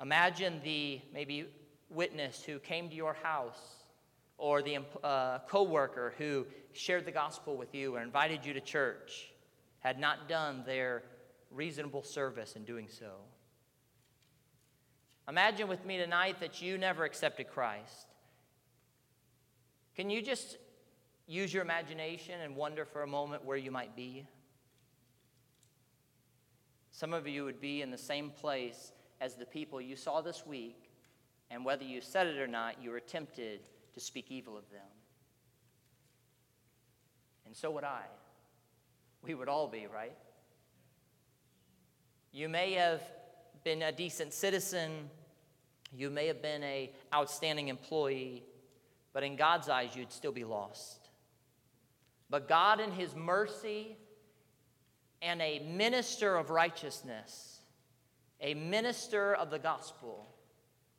Imagine 0.00 0.60
the 0.64 1.00
maybe 1.12 1.46
witness 1.88 2.42
who 2.42 2.58
came 2.58 2.88
to 2.88 2.94
your 2.94 3.14
house 3.14 3.84
or 4.36 4.62
the 4.62 4.78
uh, 5.02 5.38
coworker 5.48 6.14
who 6.18 6.46
shared 6.72 7.04
the 7.04 7.12
gospel 7.12 7.56
with 7.56 7.74
you 7.74 7.94
or 7.94 8.02
invited 8.02 8.44
you 8.44 8.52
to 8.52 8.60
church 8.60 9.30
had 9.78 9.98
not 9.98 10.28
done 10.28 10.64
their 10.66 11.04
reasonable 11.50 12.02
service 12.02 12.56
in 12.56 12.64
doing 12.64 12.88
so. 12.88 13.12
Imagine 15.28 15.68
with 15.68 15.86
me 15.86 15.96
tonight 15.96 16.40
that 16.40 16.60
you 16.60 16.76
never 16.76 17.04
accepted 17.04 17.48
Christ. 17.48 18.06
Can 19.94 20.10
you 20.10 20.20
just 20.20 20.58
use 21.26 21.52
your 21.52 21.62
imagination 21.62 22.40
and 22.40 22.54
wonder 22.56 22.84
for 22.84 23.02
a 23.02 23.06
moment 23.06 23.44
where 23.44 23.56
you 23.56 23.70
might 23.70 23.96
be? 23.96 24.26
Some 26.90 27.12
of 27.12 27.26
you 27.26 27.44
would 27.44 27.60
be 27.60 27.82
in 27.82 27.90
the 27.90 27.98
same 27.98 28.30
place 28.30 28.92
as 29.20 29.34
the 29.34 29.46
people 29.46 29.80
you 29.80 29.96
saw 29.96 30.20
this 30.20 30.46
week, 30.46 30.90
and 31.50 31.64
whether 31.64 31.84
you 31.84 32.00
said 32.00 32.26
it 32.26 32.38
or 32.38 32.46
not, 32.46 32.82
you 32.82 32.90
were 32.90 33.00
tempted 33.00 33.60
to 33.94 34.00
speak 34.00 34.26
evil 34.30 34.56
of 34.56 34.68
them. 34.70 34.80
And 37.46 37.56
so 37.56 37.70
would 37.70 37.84
I. 37.84 38.02
We 39.22 39.34
would 39.34 39.48
all 39.48 39.68
be, 39.68 39.86
right? 39.86 40.16
You 42.32 42.48
may 42.48 42.72
have 42.72 43.00
been 43.62 43.82
a 43.82 43.92
decent 43.92 44.32
citizen, 44.32 45.08
you 45.96 46.10
may 46.10 46.26
have 46.26 46.42
been 46.42 46.62
a 46.64 46.92
outstanding 47.14 47.68
employee, 47.68 48.44
but 49.12 49.22
in 49.22 49.36
God's 49.36 49.68
eyes, 49.68 49.94
you'd 49.94 50.12
still 50.12 50.32
be 50.32 50.44
lost. 50.44 51.03
But 52.34 52.48
God, 52.48 52.80
in 52.80 52.90
His 52.90 53.14
mercy 53.14 53.96
and 55.22 55.40
a 55.40 55.60
minister 55.60 56.34
of 56.34 56.50
righteousness, 56.50 57.60
a 58.40 58.54
minister 58.54 59.34
of 59.34 59.50
the 59.50 59.58
gospel, 59.60 60.34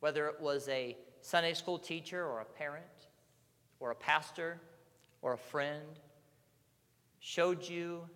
whether 0.00 0.28
it 0.28 0.40
was 0.40 0.66
a 0.70 0.96
Sunday 1.20 1.52
school 1.52 1.78
teacher 1.78 2.24
or 2.24 2.40
a 2.40 2.46
parent 2.46 2.86
or 3.80 3.90
a 3.90 3.94
pastor 3.94 4.58
or 5.20 5.34
a 5.34 5.36
friend, 5.36 5.84
showed 7.18 7.68
you 7.68 8.08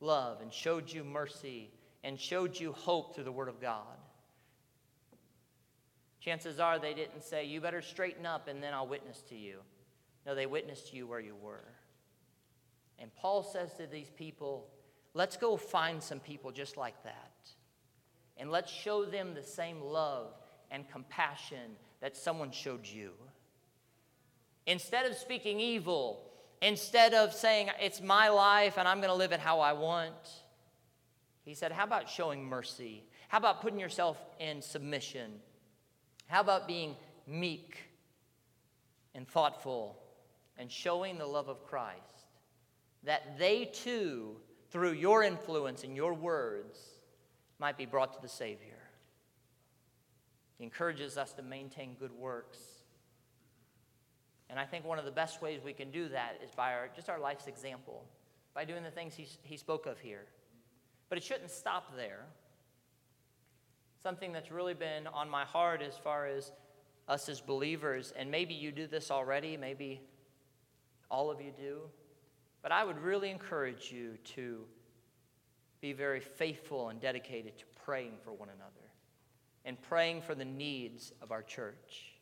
love 0.00 0.40
and 0.40 0.52
showed 0.52 0.92
you 0.92 1.04
mercy 1.04 1.70
and 2.02 2.18
showed 2.18 2.58
you 2.58 2.72
hope 2.72 3.14
through 3.14 3.22
the 3.22 3.30
Word 3.30 3.48
of 3.48 3.60
God. 3.60 3.96
Chances 6.18 6.58
are 6.58 6.80
they 6.80 6.94
didn't 6.94 7.22
say, 7.22 7.44
You 7.44 7.60
better 7.60 7.80
straighten 7.80 8.26
up 8.26 8.48
and 8.48 8.60
then 8.60 8.74
I'll 8.74 8.88
witness 8.88 9.22
to 9.28 9.36
you. 9.36 9.60
No, 10.26 10.34
they 10.34 10.46
witnessed 10.46 10.88
to 10.88 10.96
you 10.96 11.06
where 11.06 11.20
you 11.20 11.36
were. 11.36 11.62
And 12.98 13.14
Paul 13.14 13.42
says 13.42 13.74
to 13.74 13.86
these 13.86 14.10
people, 14.10 14.68
Let's 15.16 15.36
go 15.36 15.56
find 15.56 16.02
some 16.02 16.18
people 16.18 16.50
just 16.50 16.76
like 16.76 17.00
that. 17.04 17.30
And 18.36 18.50
let's 18.50 18.72
show 18.72 19.04
them 19.04 19.34
the 19.34 19.42
same 19.44 19.80
love 19.80 20.34
and 20.70 20.90
compassion 20.90 21.76
that 22.00 22.16
someone 22.16 22.50
showed 22.50 22.84
you. 22.84 23.12
Instead 24.66 25.06
of 25.06 25.16
speaking 25.16 25.60
evil, 25.60 26.20
instead 26.60 27.14
of 27.14 27.32
saying, 27.32 27.70
It's 27.80 28.00
my 28.00 28.28
life 28.28 28.76
and 28.76 28.88
I'm 28.88 28.98
going 28.98 29.10
to 29.10 29.14
live 29.14 29.32
it 29.32 29.40
how 29.40 29.60
I 29.60 29.72
want, 29.72 30.42
He 31.44 31.54
said, 31.54 31.70
How 31.70 31.84
about 31.84 32.08
showing 32.08 32.44
mercy? 32.44 33.04
How 33.28 33.38
about 33.38 33.62
putting 33.62 33.78
yourself 33.78 34.18
in 34.38 34.62
submission? 34.62 35.40
How 36.26 36.40
about 36.40 36.66
being 36.66 36.96
meek 37.26 37.76
and 39.14 39.28
thoughtful 39.28 39.98
and 40.56 40.70
showing 40.70 41.18
the 41.18 41.26
love 41.26 41.48
of 41.48 41.66
Christ? 41.66 42.13
That 43.04 43.38
they 43.38 43.66
too, 43.66 44.36
through 44.70 44.92
your 44.92 45.22
influence 45.22 45.84
and 45.84 45.94
your 45.94 46.14
words, 46.14 46.78
might 47.58 47.76
be 47.76 47.86
brought 47.86 48.12
to 48.14 48.20
the 48.20 48.28
Savior. 48.28 48.78
He 50.58 50.64
encourages 50.64 51.16
us 51.16 51.32
to 51.34 51.42
maintain 51.42 51.96
good 51.98 52.12
works. 52.12 52.58
And 54.48 54.58
I 54.58 54.64
think 54.64 54.84
one 54.84 54.98
of 54.98 55.04
the 55.04 55.10
best 55.10 55.42
ways 55.42 55.60
we 55.64 55.72
can 55.72 55.90
do 55.90 56.08
that 56.08 56.38
is 56.44 56.50
by 56.54 56.72
our, 56.74 56.88
just 56.94 57.08
our 57.08 57.18
life's 57.18 57.46
example, 57.46 58.04
by 58.54 58.64
doing 58.64 58.82
the 58.82 58.90
things 58.90 59.14
he, 59.14 59.26
he 59.42 59.56
spoke 59.56 59.86
of 59.86 59.98
here. 59.98 60.26
But 61.08 61.18
it 61.18 61.24
shouldn't 61.24 61.50
stop 61.50 61.96
there. 61.96 62.24
Something 64.02 64.32
that's 64.32 64.50
really 64.50 64.74
been 64.74 65.06
on 65.06 65.28
my 65.28 65.44
heart 65.44 65.82
as 65.82 65.96
far 65.96 66.26
as 66.26 66.52
us 67.08 67.28
as 67.28 67.40
believers, 67.40 68.12
and 68.16 68.30
maybe 68.30 68.54
you 68.54 68.70
do 68.72 68.86
this 68.86 69.10
already, 69.10 69.56
maybe 69.56 70.00
all 71.10 71.30
of 71.30 71.40
you 71.40 71.52
do, 71.56 71.80
but 72.64 72.72
I 72.72 72.82
would 72.82 72.98
really 72.98 73.30
encourage 73.30 73.92
you 73.92 74.16
to 74.36 74.64
be 75.82 75.92
very 75.92 76.20
faithful 76.20 76.88
and 76.88 76.98
dedicated 76.98 77.58
to 77.58 77.64
praying 77.84 78.12
for 78.24 78.32
one 78.32 78.48
another 78.48 78.88
and 79.66 79.80
praying 79.82 80.22
for 80.22 80.34
the 80.34 80.46
needs 80.46 81.12
of 81.20 81.30
our 81.30 81.42
church. 81.42 82.14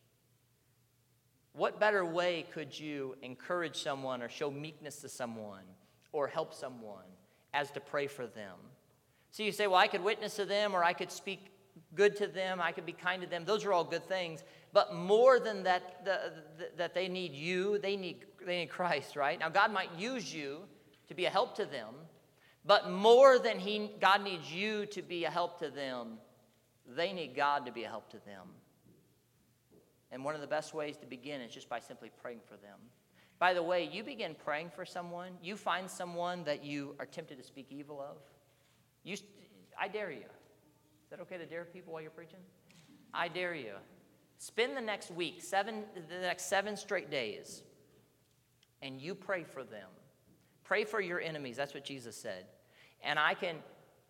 What 1.53 1.79
better 1.79 2.05
way 2.05 2.45
could 2.53 2.77
you 2.77 3.15
encourage 3.23 3.81
someone 3.81 4.21
or 4.21 4.29
show 4.29 4.51
meekness 4.51 4.97
to 5.03 5.09
someone 5.09 5.63
or 6.11 6.27
help 6.27 6.55
someone 6.55 7.07
as 7.55 7.71
to 7.71 7.81
pray 7.81 8.09
for 8.09 8.27
them? 8.27 8.57
So 9.31 9.45
you 9.45 9.53
say, 9.53 9.69
well, 9.69 9.79
I 9.79 9.87
could 9.87 10.03
witness 10.03 10.35
to 10.37 10.45
them 10.45 10.75
or 10.75 10.83
I 10.83 10.93
could 10.93 11.13
speak 11.13 11.52
good 11.95 12.17
to 12.17 12.27
them, 12.27 12.61
I 12.61 12.73
could 12.73 12.87
be 12.87 12.93
kind 12.93 13.23
to 13.23 13.29
them. 13.29 13.45
Those 13.45 13.65
are 13.65 13.73
all 13.73 13.85
good 13.85 14.07
things. 14.09 14.45
But 14.73 14.95
more 14.95 15.39
than 15.39 15.63
that, 15.65 16.05
the, 16.05 16.33
the, 16.59 16.69
that 16.79 16.95
they 16.95 17.09
need 17.09 17.33
you, 17.33 17.79
they 17.79 17.97
need, 17.97 18.25
they 18.45 18.61
need 18.61 18.71
Christ, 18.71 19.17
right? 19.17 19.39
Now, 19.39 19.51
God 19.51 19.73
might 19.73 19.91
use 19.99 20.33
you 20.33 20.61
to 21.09 21.15
be 21.15 21.27
a 21.27 21.31
help 21.31 21.55
to 21.57 21.67
them, 21.67 21.95
but 22.65 22.91
more 22.91 23.39
than 23.39 23.59
he, 23.59 23.91
God 24.01 24.23
needs 24.23 24.51
you 24.51 24.87
to 24.87 25.03
be 25.03 25.25
a 25.25 25.31
help 25.31 25.59
to 25.59 25.69
them, 25.69 26.19
they 26.89 27.13
need 27.13 27.35
God 27.35 27.67
to 27.67 27.73
be 27.73 27.85
a 27.85 27.89
help 27.89 28.11
to 28.11 28.19
them. 28.25 28.49
And 30.11 30.25
one 30.25 30.35
of 30.35 30.41
the 30.41 30.47
best 30.47 30.75
ways 30.75 30.97
to 30.99 31.07
begin 31.07 31.41
is 31.41 31.53
just 31.53 31.69
by 31.69 31.81
simply 31.81 32.11
praying 32.23 32.41
for 32.47 32.57
them. 32.57 32.79
By 33.39 33.55
the 33.55 33.63
way, 33.63 33.89
you 33.91 34.05
begin 34.05 34.37
praying 34.45 34.71
for 34.75 34.85
someone, 34.85 35.33
you 35.43 35.57
find 35.57 35.91
someone 35.91 36.45
that 36.45 36.65
you 36.65 36.95
are 37.01 37.07
tempted 37.07 37.39
to 37.39 37.45
speak 37.45 37.67
evil 37.71 38.01
of. 38.01 38.19
You, 39.03 39.17
I 39.79 39.89
dare 39.89 40.13
you. 40.13 40.25
Is 41.13 41.19
that 41.19 41.25
okay 41.25 41.37
to 41.37 41.45
dare 41.45 41.67
people 41.67 41.93
while 41.93 42.01
you're 42.01 42.11
preaching? 42.11 42.39
I 43.13 43.29
dare 43.29 43.55
you. 43.55 43.75
Spend 44.39 44.75
the 44.75 44.81
next 44.81 45.11
week, 45.11 45.43
seven, 45.43 45.85
the 46.09 46.21
next 46.23 46.47
seven 46.47 46.75
straight 46.75 47.11
days, 47.11 47.65
and 48.81 48.99
you 48.99 49.15
pray 49.15 49.45
for 49.45 49.63
them. 49.63 49.91
Pray 50.65 50.85
for 50.85 51.03
your 51.03 51.21
enemies. 51.21 51.59
That's 51.59 51.75
what 51.75 51.85
Jesus 51.85 52.17
said. 52.17 52.47
And 53.03 53.19
I 53.19 53.35
can 53.35 53.57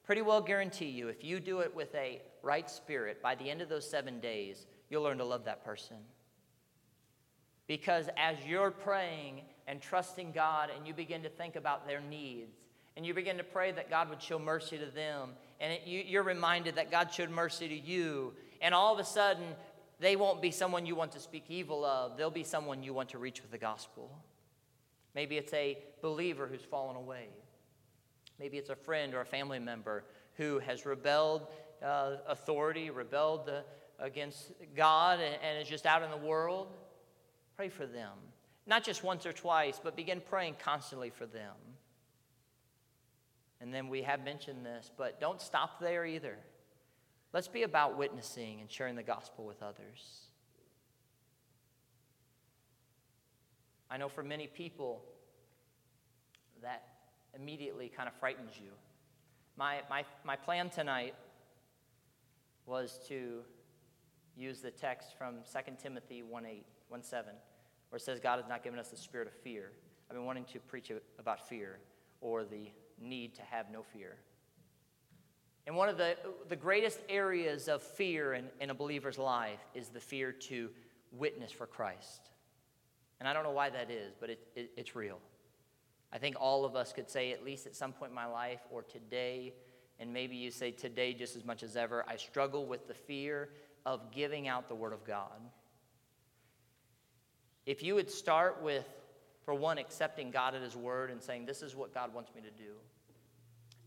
pretty 0.04 0.22
well 0.22 0.40
guarantee 0.40 0.90
you, 0.90 1.08
if 1.08 1.24
you 1.24 1.40
do 1.40 1.58
it 1.58 1.74
with 1.74 1.92
a 1.96 2.22
right 2.40 2.70
spirit, 2.70 3.20
by 3.20 3.34
the 3.34 3.50
end 3.50 3.62
of 3.62 3.68
those 3.68 3.90
seven 3.90 4.20
days, 4.20 4.66
you'll 4.88 5.02
learn 5.02 5.18
to 5.18 5.24
love 5.24 5.44
that 5.46 5.64
person. 5.64 5.96
Because 7.66 8.08
as 8.16 8.36
you're 8.46 8.70
praying 8.70 9.40
and 9.66 9.80
trusting 9.82 10.30
God 10.30 10.70
and 10.76 10.86
you 10.86 10.94
begin 10.94 11.24
to 11.24 11.28
think 11.28 11.56
about 11.56 11.84
their 11.84 12.00
needs, 12.00 12.61
and 12.96 13.06
you 13.06 13.14
begin 13.14 13.38
to 13.38 13.44
pray 13.44 13.72
that 13.72 13.88
God 13.88 14.10
would 14.10 14.22
show 14.22 14.38
mercy 14.38 14.78
to 14.78 14.86
them, 14.86 15.30
and 15.60 15.72
it, 15.72 15.82
you, 15.86 16.02
you're 16.06 16.22
reminded 16.22 16.76
that 16.76 16.90
God 16.90 17.12
showed 17.12 17.30
mercy 17.30 17.68
to 17.68 17.74
you, 17.74 18.34
and 18.60 18.74
all 18.74 18.92
of 18.92 18.98
a 18.98 19.04
sudden, 19.04 19.44
they 20.00 20.16
won't 20.16 20.42
be 20.42 20.50
someone 20.50 20.84
you 20.84 20.94
want 20.94 21.12
to 21.12 21.20
speak 21.20 21.44
evil 21.48 21.84
of, 21.84 22.16
they'll 22.16 22.30
be 22.30 22.44
someone 22.44 22.82
you 22.82 22.92
want 22.92 23.10
to 23.10 23.18
reach 23.18 23.40
with 23.40 23.50
the 23.50 23.58
gospel. 23.58 24.10
Maybe 25.14 25.36
it's 25.36 25.52
a 25.52 25.78
believer 26.00 26.46
who's 26.46 26.62
fallen 26.62 26.96
away. 26.96 27.28
Maybe 28.38 28.58
it's 28.58 28.70
a 28.70 28.76
friend 28.76 29.14
or 29.14 29.20
a 29.20 29.26
family 29.26 29.58
member 29.58 30.04
who 30.36 30.58
has 30.60 30.86
rebelled 30.86 31.46
uh, 31.84 32.16
authority, 32.28 32.90
rebelled 32.90 33.46
the, 33.46 33.64
against 33.98 34.52
God, 34.74 35.20
and, 35.20 35.36
and 35.42 35.62
is 35.62 35.68
just 35.68 35.86
out 35.86 36.02
in 36.02 36.10
the 36.10 36.16
world. 36.16 36.68
Pray 37.56 37.68
for 37.68 37.86
them. 37.86 38.12
Not 38.66 38.84
just 38.84 39.04
once 39.04 39.26
or 39.26 39.32
twice, 39.32 39.80
but 39.82 39.96
begin 39.96 40.20
praying 40.20 40.56
constantly 40.62 41.10
for 41.10 41.26
them. 41.26 41.54
And 43.62 43.72
then 43.72 43.88
we 43.88 44.02
have 44.02 44.24
mentioned 44.24 44.66
this, 44.66 44.90
but 44.98 45.20
don't 45.20 45.40
stop 45.40 45.78
there 45.78 46.04
either. 46.04 46.36
Let's 47.32 47.46
be 47.46 47.62
about 47.62 47.96
witnessing 47.96 48.60
and 48.60 48.68
sharing 48.68 48.96
the 48.96 49.04
gospel 49.04 49.46
with 49.46 49.62
others. 49.62 50.26
I 53.88 53.98
know 53.98 54.08
for 54.08 54.24
many 54.24 54.48
people 54.48 55.04
that 56.60 56.82
immediately 57.38 57.88
kind 57.88 58.08
of 58.08 58.14
frightens 58.16 58.54
you. 58.60 58.70
My, 59.56 59.82
my, 59.88 60.04
my 60.24 60.34
plan 60.34 60.68
tonight 60.68 61.14
was 62.66 62.98
to 63.06 63.42
use 64.36 64.60
the 64.60 64.72
text 64.72 65.16
from 65.16 65.36
2 65.52 65.72
Timothy 65.80 66.24
1 66.24 66.46
8, 66.46 66.64
1 66.88 67.02
7, 67.02 67.32
where 67.90 67.96
it 67.96 68.02
says, 68.02 68.18
God 68.18 68.40
has 68.40 68.48
not 68.48 68.64
given 68.64 68.80
us 68.80 68.88
the 68.88 68.96
spirit 68.96 69.28
of 69.28 69.34
fear. 69.34 69.70
I've 70.10 70.16
been 70.16 70.26
wanting 70.26 70.46
to 70.46 70.58
preach 70.58 70.90
about 71.18 71.48
fear 71.48 71.78
or 72.20 72.44
the 72.44 72.70
need 73.02 73.34
to 73.36 73.42
have 73.42 73.70
no 73.70 73.82
fear. 73.82 74.16
And 75.66 75.76
one 75.76 75.88
of 75.88 75.96
the, 75.96 76.16
the 76.48 76.56
greatest 76.56 77.00
areas 77.08 77.68
of 77.68 77.82
fear 77.82 78.34
in, 78.34 78.46
in 78.60 78.70
a 78.70 78.74
believer's 78.74 79.18
life 79.18 79.60
is 79.74 79.88
the 79.88 80.00
fear 80.00 80.32
to 80.32 80.70
witness 81.12 81.52
for 81.52 81.66
Christ. 81.66 82.30
And 83.20 83.28
I 83.28 83.32
don't 83.32 83.44
know 83.44 83.52
why 83.52 83.70
that 83.70 83.90
is, 83.90 84.14
but 84.18 84.30
it, 84.30 84.40
it, 84.56 84.70
it's 84.76 84.96
real. 84.96 85.18
I 86.12 86.18
think 86.18 86.36
all 86.40 86.64
of 86.64 86.74
us 86.74 86.92
could 86.92 87.08
say, 87.08 87.32
at 87.32 87.44
least 87.44 87.66
at 87.66 87.76
some 87.76 87.92
point 87.92 88.10
in 88.10 88.14
my 88.16 88.26
life 88.26 88.60
or 88.70 88.82
today, 88.82 89.54
and 90.00 90.12
maybe 90.12 90.34
you 90.34 90.50
say 90.50 90.72
today 90.72 91.14
just 91.14 91.36
as 91.36 91.44
much 91.44 91.62
as 91.62 91.76
ever, 91.76 92.04
I 92.08 92.16
struggle 92.16 92.66
with 92.66 92.88
the 92.88 92.94
fear 92.94 93.50
of 93.86 94.10
giving 94.10 94.48
out 94.48 94.68
the 94.68 94.74
Word 94.74 94.92
of 94.92 95.04
God. 95.04 95.40
If 97.64 97.82
you 97.82 97.94
would 97.94 98.10
start 98.10 98.60
with, 98.62 98.84
for 99.44 99.54
one, 99.54 99.78
accepting 99.78 100.30
God 100.30 100.54
at 100.54 100.62
His 100.62 100.76
Word 100.76 101.10
and 101.10 101.22
saying, 101.22 101.46
This 101.46 101.62
is 101.62 101.74
what 101.74 101.94
God 101.94 102.14
wants 102.14 102.30
me 102.34 102.42
to 102.42 102.50
do, 102.50 102.72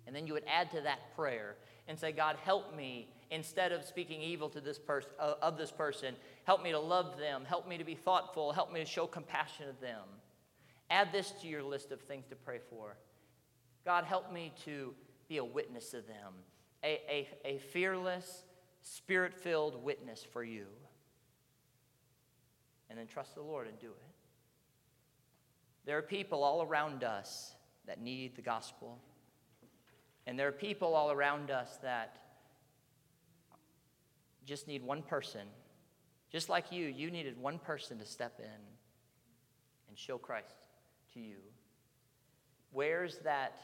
and 0.08 0.16
then 0.16 0.28
you 0.28 0.34
would 0.34 0.46
add 0.48 0.72
to 0.72 0.82
that 0.82 1.16
prayer 1.16 1.56
and 1.88 2.00
say, 2.00 2.12
God, 2.12 2.36
help 2.44 2.76
me 2.76 3.10
instead 3.32 3.72
of 3.72 3.84
speaking 3.84 4.22
evil 4.22 4.50
to 4.50 4.62
this 4.62 4.78
person 4.78 5.12
uh, 5.20 5.34
of 5.42 5.58
this 5.58 5.72
person. 5.72 6.16
Help 6.44 6.64
me 6.64 6.72
to 6.72 6.80
love 6.80 7.18
them. 7.18 7.44
Help 7.46 7.68
me 7.68 7.78
to 7.78 7.84
be 7.84 7.96
thoughtful. 7.96 8.52
Help 8.52 8.72
me 8.72 8.80
to 8.80 8.86
show 8.86 9.08
compassion 9.08 9.68
to 9.68 9.82
them. 9.82 10.04
Add 10.90 11.12
this 11.12 11.32
to 11.42 11.48
your 11.48 11.64
list 11.64 11.92
of 11.92 12.02
things 12.02 12.26
to 12.28 12.36
pray 12.36 12.60
for. 12.70 12.98
God, 13.84 14.04
help 14.04 14.32
me 14.32 14.54
to 14.66 14.94
be 15.28 15.38
a 15.38 15.46
witness 15.46 15.90
to 15.92 15.98
them, 15.98 16.34
a, 16.84 17.02
a, 17.10 17.30
a 17.56 17.58
fearless, 17.58 18.44
spirit 18.82 19.34
filled 19.34 19.84
witness 19.84 20.26
for 20.32 20.44
you. 20.44 20.66
And 22.90 23.00
then 23.00 23.08
trust 23.08 23.34
the 23.36 23.42
Lord 23.42 23.68
and 23.68 23.80
do 23.80 23.88
it. 23.88 24.05
There 25.86 25.98
are 25.98 26.02
people 26.02 26.44
all 26.44 26.62
around 26.62 27.04
us 27.04 27.54
that 27.86 28.02
need 28.02 28.36
the 28.36 28.42
gospel. 28.42 28.98
And 30.28 30.38
there 30.40 30.48
are 30.48 30.54
people 30.54 30.96
all 30.96 31.12
around 31.12 31.52
us 31.52 31.78
that 31.84 32.18
just 34.46 34.68
need 34.68 34.84
one 34.84 35.04
person. 35.04 35.48
Just 36.32 36.50
like 36.50 36.72
you, 36.72 36.88
you 36.88 37.12
needed 37.12 37.40
one 37.40 37.60
person 37.60 38.00
to 38.00 38.06
step 38.06 38.40
in 38.40 38.62
and 39.88 39.98
show 39.98 40.18
Christ 40.18 40.56
to 41.14 41.20
you. 41.20 41.38
Where's 42.72 43.20
that 43.20 43.60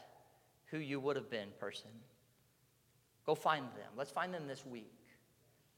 who 0.66 0.78
you 0.78 1.00
would 1.00 1.16
have 1.16 1.28
been 1.28 1.48
person? 1.58 1.90
Go 3.26 3.34
find 3.34 3.64
them. 3.64 3.92
Let's 3.96 4.10
find 4.10 4.32
them 4.32 4.46
this 4.46 4.64
week. 4.64 4.92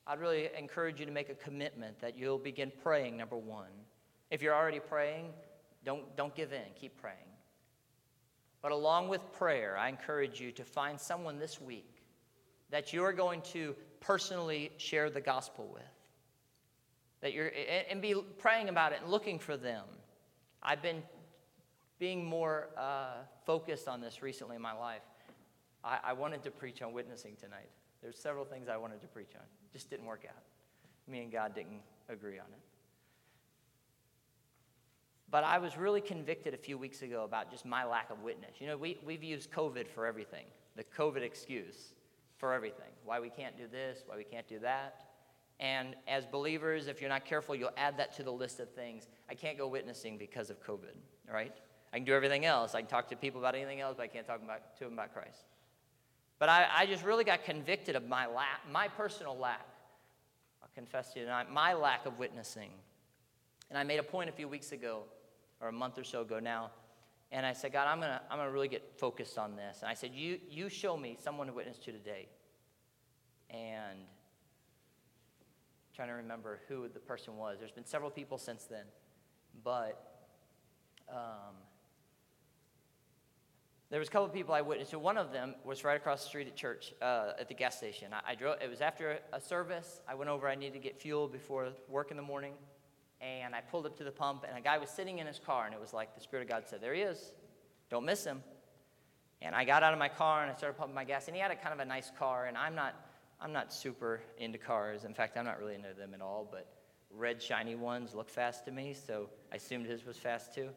I'd 0.06 0.20
really 0.20 0.50
encourage 0.56 1.00
you 1.00 1.06
to 1.06 1.12
make 1.12 1.30
a 1.30 1.34
commitment 1.34 1.98
that 2.00 2.16
you'll 2.18 2.38
begin 2.38 2.70
praying, 2.82 3.16
number 3.16 3.36
one. 3.36 3.70
If 4.30 4.42
you're 4.42 4.54
already 4.54 4.80
praying, 4.80 5.32
don't, 5.84 6.16
don't 6.16 6.34
give 6.34 6.52
in, 6.52 6.62
keep 6.74 7.00
praying. 7.00 7.16
But 8.62 8.72
along 8.72 9.08
with 9.08 9.20
prayer, 9.32 9.76
I 9.76 9.88
encourage 9.88 10.40
you 10.40 10.50
to 10.52 10.64
find 10.64 10.98
someone 10.98 11.38
this 11.38 11.60
week 11.60 12.02
that 12.70 12.92
you're 12.92 13.12
going 13.12 13.42
to 13.42 13.74
personally 14.00 14.72
share 14.78 15.10
the 15.10 15.20
gospel 15.20 15.70
with. 15.72 15.82
That 17.20 17.32
you're, 17.32 17.52
and 17.90 18.00
be 18.00 18.14
praying 18.38 18.68
about 18.68 18.92
it 18.92 19.00
and 19.02 19.10
looking 19.10 19.38
for 19.38 19.56
them. 19.56 19.84
I've 20.62 20.82
been 20.82 21.02
being 21.98 22.24
more 22.24 22.68
uh, 22.76 23.22
focused 23.44 23.86
on 23.86 24.00
this 24.00 24.22
recently 24.22 24.56
in 24.56 24.62
my 24.62 24.72
life. 24.72 25.02
I, 25.84 25.98
I 26.04 26.12
wanted 26.14 26.42
to 26.44 26.50
preach 26.50 26.82
on 26.82 26.92
witnessing 26.92 27.36
tonight. 27.40 27.68
There's 28.02 28.18
several 28.18 28.44
things 28.44 28.68
I 28.68 28.76
wanted 28.76 29.00
to 29.02 29.06
preach 29.06 29.34
on. 29.34 29.44
Just 29.72 29.90
didn't 29.90 30.06
work 30.06 30.24
out. 30.28 30.42
Me 31.06 31.22
and 31.22 31.30
God 31.30 31.54
didn't 31.54 31.80
agree 32.08 32.38
on 32.38 32.46
it. 32.52 32.60
But 35.34 35.42
I 35.42 35.58
was 35.58 35.76
really 35.76 36.00
convicted 36.00 36.54
a 36.54 36.56
few 36.56 36.78
weeks 36.78 37.02
ago 37.02 37.24
about 37.24 37.50
just 37.50 37.66
my 37.66 37.84
lack 37.84 38.08
of 38.12 38.22
witness. 38.22 38.60
You 38.60 38.68
know, 38.68 38.76
we, 38.76 38.98
we've 39.04 39.24
used 39.24 39.50
COVID 39.50 39.88
for 39.88 40.06
everything. 40.06 40.44
the 40.76 40.84
COVID 40.84 41.22
excuse 41.22 41.92
for 42.36 42.52
everything. 42.52 42.92
Why 43.04 43.18
we 43.18 43.30
can't 43.30 43.58
do 43.58 43.64
this, 43.66 44.04
why 44.06 44.16
we 44.16 44.22
can't 44.22 44.46
do 44.46 44.60
that. 44.60 45.06
And 45.58 45.96
as 46.06 46.24
believers, 46.24 46.86
if 46.86 47.00
you're 47.00 47.10
not 47.10 47.24
careful, 47.24 47.56
you'll 47.56 47.72
add 47.76 47.98
that 47.98 48.14
to 48.14 48.22
the 48.22 48.30
list 48.30 48.60
of 48.60 48.70
things. 48.74 49.08
I 49.28 49.34
can't 49.34 49.58
go 49.58 49.66
witnessing 49.66 50.18
because 50.18 50.50
of 50.50 50.64
COVID, 50.64 50.94
right? 51.28 51.56
I 51.92 51.96
can 51.96 52.04
do 52.04 52.14
everything 52.14 52.44
else. 52.44 52.76
I 52.76 52.82
can 52.82 52.88
talk 52.88 53.08
to 53.08 53.16
people 53.16 53.40
about 53.40 53.56
anything 53.56 53.80
else, 53.80 53.96
but 53.96 54.04
I 54.04 54.06
can't 54.06 54.28
talk 54.28 54.40
about, 54.40 54.76
to 54.78 54.84
them 54.84 54.92
about 54.92 55.12
Christ. 55.12 55.46
But 56.38 56.48
I, 56.48 56.68
I 56.72 56.86
just 56.86 57.04
really 57.04 57.24
got 57.24 57.42
convicted 57.42 57.96
of 57.96 58.06
my 58.06 58.26
lack, 58.26 58.60
my 58.70 58.86
personal 58.86 59.36
lack. 59.36 59.66
I'll 60.62 60.70
confess 60.76 61.12
to 61.14 61.18
you 61.18 61.24
tonight, 61.24 61.50
my 61.50 61.74
lack 61.74 62.06
of 62.06 62.20
witnessing. 62.20 62.70
And 63.68 63.76
I 63.76 63.82
made 63.82 63.98
a 63.98 64.04
point 64.04 64.30
a 64.30 64.32
few 64.32 64.46
weeks 64.46 64.70
ago, 64.70 65.02
or 65.64 65.68
a 65.68 65.72
month 65.72 65.98
or 65.98 66.04
so 66.04 66.20
ago 66.20 66.38
now, 66.38 66.70
and 67.32 67.44
I 67.46 67.54
said, 67.54 67.72
God, 67.72 67.88
I'm 67.88 67.98
gonna, 68.00 68.20
I'm 68.30 68.38
gonna 68.38 68.50
really 68.50 68.68
get 68.68 68.98
focused 68.98 69.38
on 69.38 69.56
this. 69.56 69.78
And 69.80 69.90
I 69.90 69.94
said, 69.94 70.10
you, 70.14 70.38
you 70.48 70.68
show 70.68 70.96
me 70.96 71.16
someone 71.18 71.46
to 71.46 71.52
witness 71.52 71.78
to 71.78 71.90
today. 71.90 72.28
And 73.50 73.98
I'm 73.98 75.96
trying 75.96 76.08
to 76.08 76.14
remember 76.14 76.60
who 76.68 76.86
the 76.88 77.00
person 77.00 77.36
was. 77.36 77.58
There's 77.58 77.72
been 77.72 77.86
several 77.86 78.10
people 78.10 78.36
since 78.36 78.64
then, 78.64 78.84
but 79.64 80.28
um, 81.08 81.56
there 83.90 83.98
was 83.98 84.08
a 84.08 84.10
couple 84.10 84.26
of 84.26 84.34
people 84.34 84.54
I 84.54 84.60
witnessed 84.60 84.90
to. 84.90 84.98
One 84.98 85.16
of 85.16 85.32
them 85.32 85.54
was 85.64 85.82
right 85.82 85.96
across 85.96 86.22
the 86.22 86.28
street 86.28 86.46
at 86.46 86.56
church, 86.56 86.92
uh, 87.00 87.32
at 87.40 87.48
the 87.48 87.54
gas 87.54 87.76
station. 87.76 88.12
I, 88.12 88.32
I, 88.32 88.34
drove. 88.34 88.56
It 88.62 88.68
was 88.68 88.80
after 88.80 89.18
a 89.32 89.40
service. 89.40 90.02
I 90.06 90.14
went 90.14 90.30
over. 90.30 90.48
I 90.48 90.56
needed 90.56 90.74
to 90.74 90.78
get 90.78 91.00
fuel 91.00 91.26
before 91.26 91.70
work 91.88 92.10
in 92.10 92.16
the 92.16 92.22
morning, 92.22 92.52
and 93.20 93.54
I 93.54 93.60
pulled 93.60 93.86
up 93.86 93.96
to 93.98 94.04
the 94.04 94.10
pump, 94.10 94.44
and 94.48 94.56
a 94.56 94.60
guy 94.60 94.78
was 94.78 94.90
sitting 94.90 95.18
in 95.18 95.26
his 95.26 95.38
car, 95.38 95.66
and 95.66 95.74
it 95.74 95.80
was 95.80 95.92
like 95.92 96.14
the 96.14 96.20
Spirit 96.20 96.42
of 96.42 96.48
God 96.48 96.64
said, 96.66 96.80
"There 96.80 96.94
he 96.94 97.02
is. 97.02 97.32
Don't 97.90 98.04
miss 98.04 98.24
him." 98.24 98.42
And 99.42 99.54
I 99.54 99.64
got 99.64 99.82
out 99.82 99.92
of 99.92 99.98
my 99.98 100.08
car 100.08 100.42
and 100.42 100.50
I 100.50 100.54
started 100.54 100.78
pumping 100.78 100.94
my 100.94 101.04
gas, 101.04 101.26
and 101.26 101.36
he 101.36 101.42
had 101.42 101.50
a 101.50 101.56
kind 101.56 101.74
of 101.74 101.80
a 101.80 101.84
nice 101.84 102.10
car, 102.18 102.46
and 102.46 102.56
I'm 102.56 102.74
not. 102.74 102.94
I'm 103.40 103.52
not 103.52 103.72
super 103.72 104.22
into 104.38 104.58
cars. 104.58 105.04
In 105.04 105.12
fact, 105.12 105.36
I'm 105.36 105.44
not 105.44 105.58
really 105.58 105.74
into 105.74 105.92
them 105.92 106.14
at 106.14 106.22
all. 106.22 106.48
But 106.50 106.66
red 107.10 107.42
shiny 107.42 107.74
ones 107.74 108.14
look 108.14 108.30
fast 108.30 108.64
to 108.66 108.70
me, 108.70 108.94
so 108.94 109.28
I 109.52 109.56
assumed 109.56 109.86
his 109.86 110.06
was 110.06 110.16
fast 110.16 110.54
too. 110.54 110.70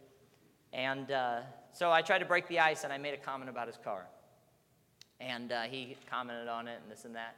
And 0.73 1.11
uh, 1.11 1.41
so 1.71 1.91
I 1.91 2.01
tried 2.01 2.19
to 2.19 2.25
break 2.25 2.47
the 2.47 2.59
ice 2.59 2.83
and 2.83 2.91
I 2.91 2.97
made 2.97 3.13
a 3.13 3.17
comment 3.17 3.49
about 3.49 3.67
his 3.67 3.77
car. 3.77 4.07
And 5.19 5.51
uh, 5.51 5.63
he 5.63 5.95
commented 6.09 6.47
on 6.47 6.67
it 6.67 6.79
and 6.83 6.91
this 6.91 7.05
and 7.05 7.15
that. 7.15 7.35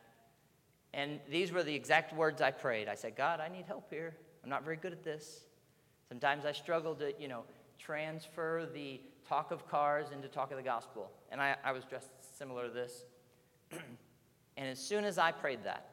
And 0.93 1.20
these 1.30 1.52
were 1.52 1.64
the 1.64 1.76
exact 1.76 2.14
words 2.14 2.41
I 2.41 2.52
prayed. 2.52 2.88
I 2.88 2.95
said, 2.95 3.16
God, 3.16 3.39
I 3.39 3.47
need 3.47 3.66
help 3.66 3.89
here. 3.91 4.16
I'm 4.44 4.50
not 4.50 4.64
very 4.64 4.78
good 4.78 4.92
at 4.92 5.04
this. 5.04 5.42
Sometimes 6.08 6.46
I 6.46 6.52
struggle 6.52 6.96
to, 6.96 7.14
you 7.20 7.28
know, 7.28 7.44
transfer 7.78 8.68
the 8.74 9.00
talk 9.28 9.52
of 9.52 9.68
cars 9.70 10.08
into 10.12 10.28
talk 10.28 10.52
of 10.52 10.58
the 10.58 10.64
gospel. 10.64 11.12
And 11.32 11.42
I, 11.42 11.56
I 11.64 11.72
was 11.72 11.84
dressed 11.86 12.10
similar 12.38 12.68
to 12.68 12.74
this. 12.74 13.04
and 13.72 14.68
as 14.68 14.80
soon 14.80 15.04
as 15.04 15.18
I 15.18 15.32
prayed 15.32 15.64
that, 15.64 15.90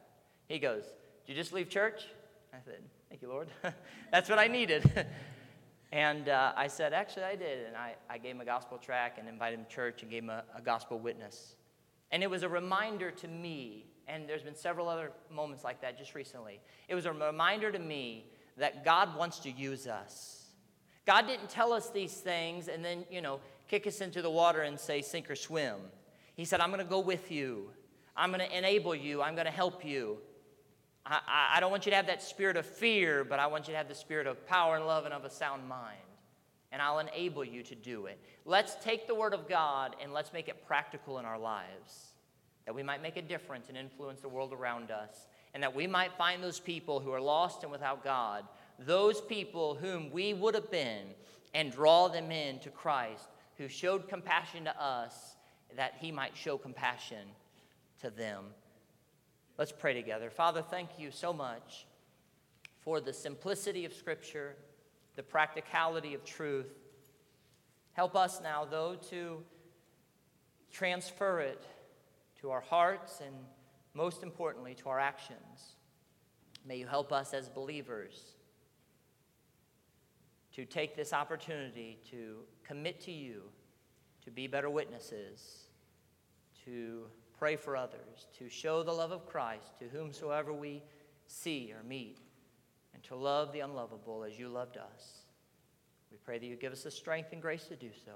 he 0.47 0.59
goes, 0.59 0.83
Did 1.25 1.33
you 1.33 1.41
just 1.41 1.53
leave 1.53 1.69
church? 1.69 2.05
I 2.53 2.57
said, 2.65 2.81
Thank 3.09 3.21
you, 3.21 3.29
Lord. 3.29 3.47
That's 4.11 4.29
what 4.29 4.39
I 4.39 4.47
needed. 4.47 5.07
And 5.91 6.27
uh, 6.27 6.53
I 6.55 6.67
said, 6.67 6.93
actually, 6.93 7.23
I 7.23 7.35
did. 7.35 7.65
And 7.65 7.75
I, 7.75 7.95
I 8.09 8.17
gave 8.17 8.35
him 8.35 8.41
a 8.41 8.45
gospel 8.45 8.77
track 8.77 9.17
and 9.17 9.27
invited 9.27 9.59
him 9.59 9.65
to 9.65 9.71
church 9.71 10.01
and 10.01 10.11
gave 10.11 10.23
him 10.23 10.29
a, 10.29 10.43
a 10.55 10.61
gospel 10.61 10.99
witness. 10.99 11.55
And 12.11 12.23
it 12.23 12.29
was 12.29 12.43
a 12.43 12.49
reminder 12.49 13.11
to 13.11 13.27
me, 13.27 13.85
and 14.07 14.27
there's 14.27 14.43
been 14.43 14.55
several 14.55 14.89
other 14.89 15.11
moments 15.33 15.63
like 15.63 15.81
that 15.81 15.97
just 15.97 16.15
recently. 16.15 16.59
It 16.87 16.95
was 16.95 17.05
a 17.05 17.13
reminder 17.13 17.71
to 17.71 17.79
me 17.79 18.25
that 18.57 18.83
God 18.83 19.15
wants 19.15 19.39
to 19.39 19.51
use 19.51 19.87
us. 19.87 20.45
God 21.05 21.27
didn't 21.27 21.49
tell 21.49 21.71
us 21.71 21.89
these 21.89 22.13
things 22.13 22.67
and 22.67 22.83
then, 22.83 23.05
you 23.09 23.21
know, 23.21 23.39
kick 23.67 23.87
us 23.87 24.01
into 24.01 24.21
the 24.21 24.29
water 24.29 24.61
and 24.61 24.79
say, 24.79 25.01
sink 25.01 25.29
or 25.29 25.35
swim. 25.35 25.75
He 26.35 26.45
said, 26.45 26.59
I'm 26.59 26.69
going 26.69 26.83
to 26.83 26.89
go 26.89 26.99
with 26.99 27.31
you. 27.31 27.69
I'm 28.15 28.31
going 28.31 28.47
to 28.47 28.57
enable 28.57 28.95
you. 28.95 29.21
I'm 29.21 29.35
going 29.35 29.45
to 29.45 29.51
help 29.51 29.85
you. 29.85 30.17
I, 31.05 31.19
I 31.55 31.59
don't 31.59 31.71
want 31.71 31.85
you 31.85 31.91
to 31.91 31.95
have 31.95 32.07
that 32.07 32.21
spirit 32.21 32.57
of 32.57 32.65
fear, 32.65 33.23
but 33.23 33.39
I 33.39 33.47
want 33.47 33.67
you 33.67 33.73
to 33.73 33.77
have 33.77 33.87
the 33.87 33.95
spirit 33.95 34.27
of 34.27 34.45
power 34.45 34.75
and 34.75 34.85
love 34.85 35.05
and 35.05 35.13
of 35.13 35.23
a 35.23 35.29
sound 35.29 35.67
mind. 35.67 35.97
And 36.71 36.81
I'll 36.81 36.99
enable 36.99 37.45
you 37.45 37.63
to 37.63 37.75
do 37.75 38.07
it. 38.07 38.19
Let's 38.43 38.75
take 38.83 39.07
the 39.07 39.15
Word 39.15 39.33
of 39.33 39.47
God 39.47 39.95
and 40.01 40.13
let's 40.13 40.33
make 40.33 40.49
it 40.49 40.67
practical 40.67 41.19
in 41.19 41.25
our 41.25 41.39
lives, 41.39 42.13
that 42.65 42.75
we 42.75 42.83
might 42.83 43.01
make 43.01 43.15
a 43.15 43.21
difference 43.21 43.69
and 43.69 43.77
influence 43.77 44.19
the 44.19 44.27
world 44.27 44.51
around 44.51 44.91
us, 44.91 45.27
and 45.57 45.63
that 45.63 45.73
we 45.73 45.87
might 45.87 46.13
find 46.13 46.43
those 46.43 46.59
people 46.59 46.99
who 46.99 47.11
are 47.11 47.19
lost 47.19 47.63
and 47.63 47.71
without 47.71 48.03
God, 48.03 48.43
those 48.77 49.19
people 49.19 49.73
whom 49.73 50.11
we 50.11 50.31
would 50.31 50.53
have 50.53 50.69
been, 50.69 51.07
and 51.55 51.71
draw 51.71 52.07
them 52.07 52.29
in 52.29 52.59
to 52.59 52.69
Christ, 52.69 53.29
who 53.57 53.67
showed 53.67 54.07
compassion 54.07 54.65
to 54.65 54.79
us, 54.79 55.35
that 55.75 55.95
He 55.99 56.11
might 56.11 56.37
show 56.37 56.59
compassion 56.59 57.27
to 58.01 58.11
them. 58.11 58.43
Let's 59.57 59.71
pray 59.71 59.95
together. 59.95 60.29
Father, 60.29 60.61
thank 60.61 60.89
you 60.99 61.09
so 61.09 61.33
much 61.33 61.87
for 62.81 63.01
the 63.01 63.11
simplicity 63.11 63.83
of 63.83 63.93
Scripture, 63.93 64.57
the 65.15 65.23
practicality 65.23 66.13
of 66.13 66.23
truth. 66.23 66.69
Help 67.93 68.15
us 68.15 68.41
now, 68.43 68.63
though, 68.63 68.95
to 69.09 69.43
transfer 70.71 71.39
it 71.39 71.65
to 72.41 72.51
our 72.51 72.61
hearts 72.61 73.21
and, 73.25 73.33
most 73.97 74.21
importantly, 74.21 74.75
to 74.75 74.89
our 74.89 74.99
actions. 74.99 75.75
May 76.65 76.77
you 76.77 76.85
help 76.85 77.11
us 77.11 77.33
as 77.33 77.49
believers 77.49 78.35
to 80.53 80.65
take 80.65 80.95
this 80.95 81.13
opportunity 81.13 81.97
to 82.11 82.37
commit 82.63 83.01
to 83.01 83.11
you, 83.11 83.41
to 84.23 84.29
be 84.29 84.45
better 84.45 84.69
witnesses, 84.69 85.63
to 86.63 87.05
pray 87.39 87.55
for 87.55 87.75
others, 87.75 88.27
to 88.37 88.49
show 88.49 88.83
the 88.83 88.91
love 88.91 89.11
of 89.11 89.25
Christ 89.25 89.79
to 89.79 89.85
whomsoever 89.85 90.53
we 90.53 90.83
see 91.25 91.73
or 91.75 91.83
meet, 91.83 92.19
and 92.93 93.03
to 93.03 93.15
love 93.15 93.51
the 93.51 93.61
unlovable 93.61 94.23
as 94.23 94.37
you 94.37 94.47
loved 94.47 94.77
us. 94.77 95.21
We 96.11 96.17
pray 96.17 96.37
that 96.37 96.45
you 96.45 96.55
give 96.55 96.71
us 96.71 96.83
the 96.83 96.91
strength 96.91 97.33
and 97.33 97.41
grace 97.41 97.65
to 97.65 97.75
do 97.75 97.89
so. 98.05 98.13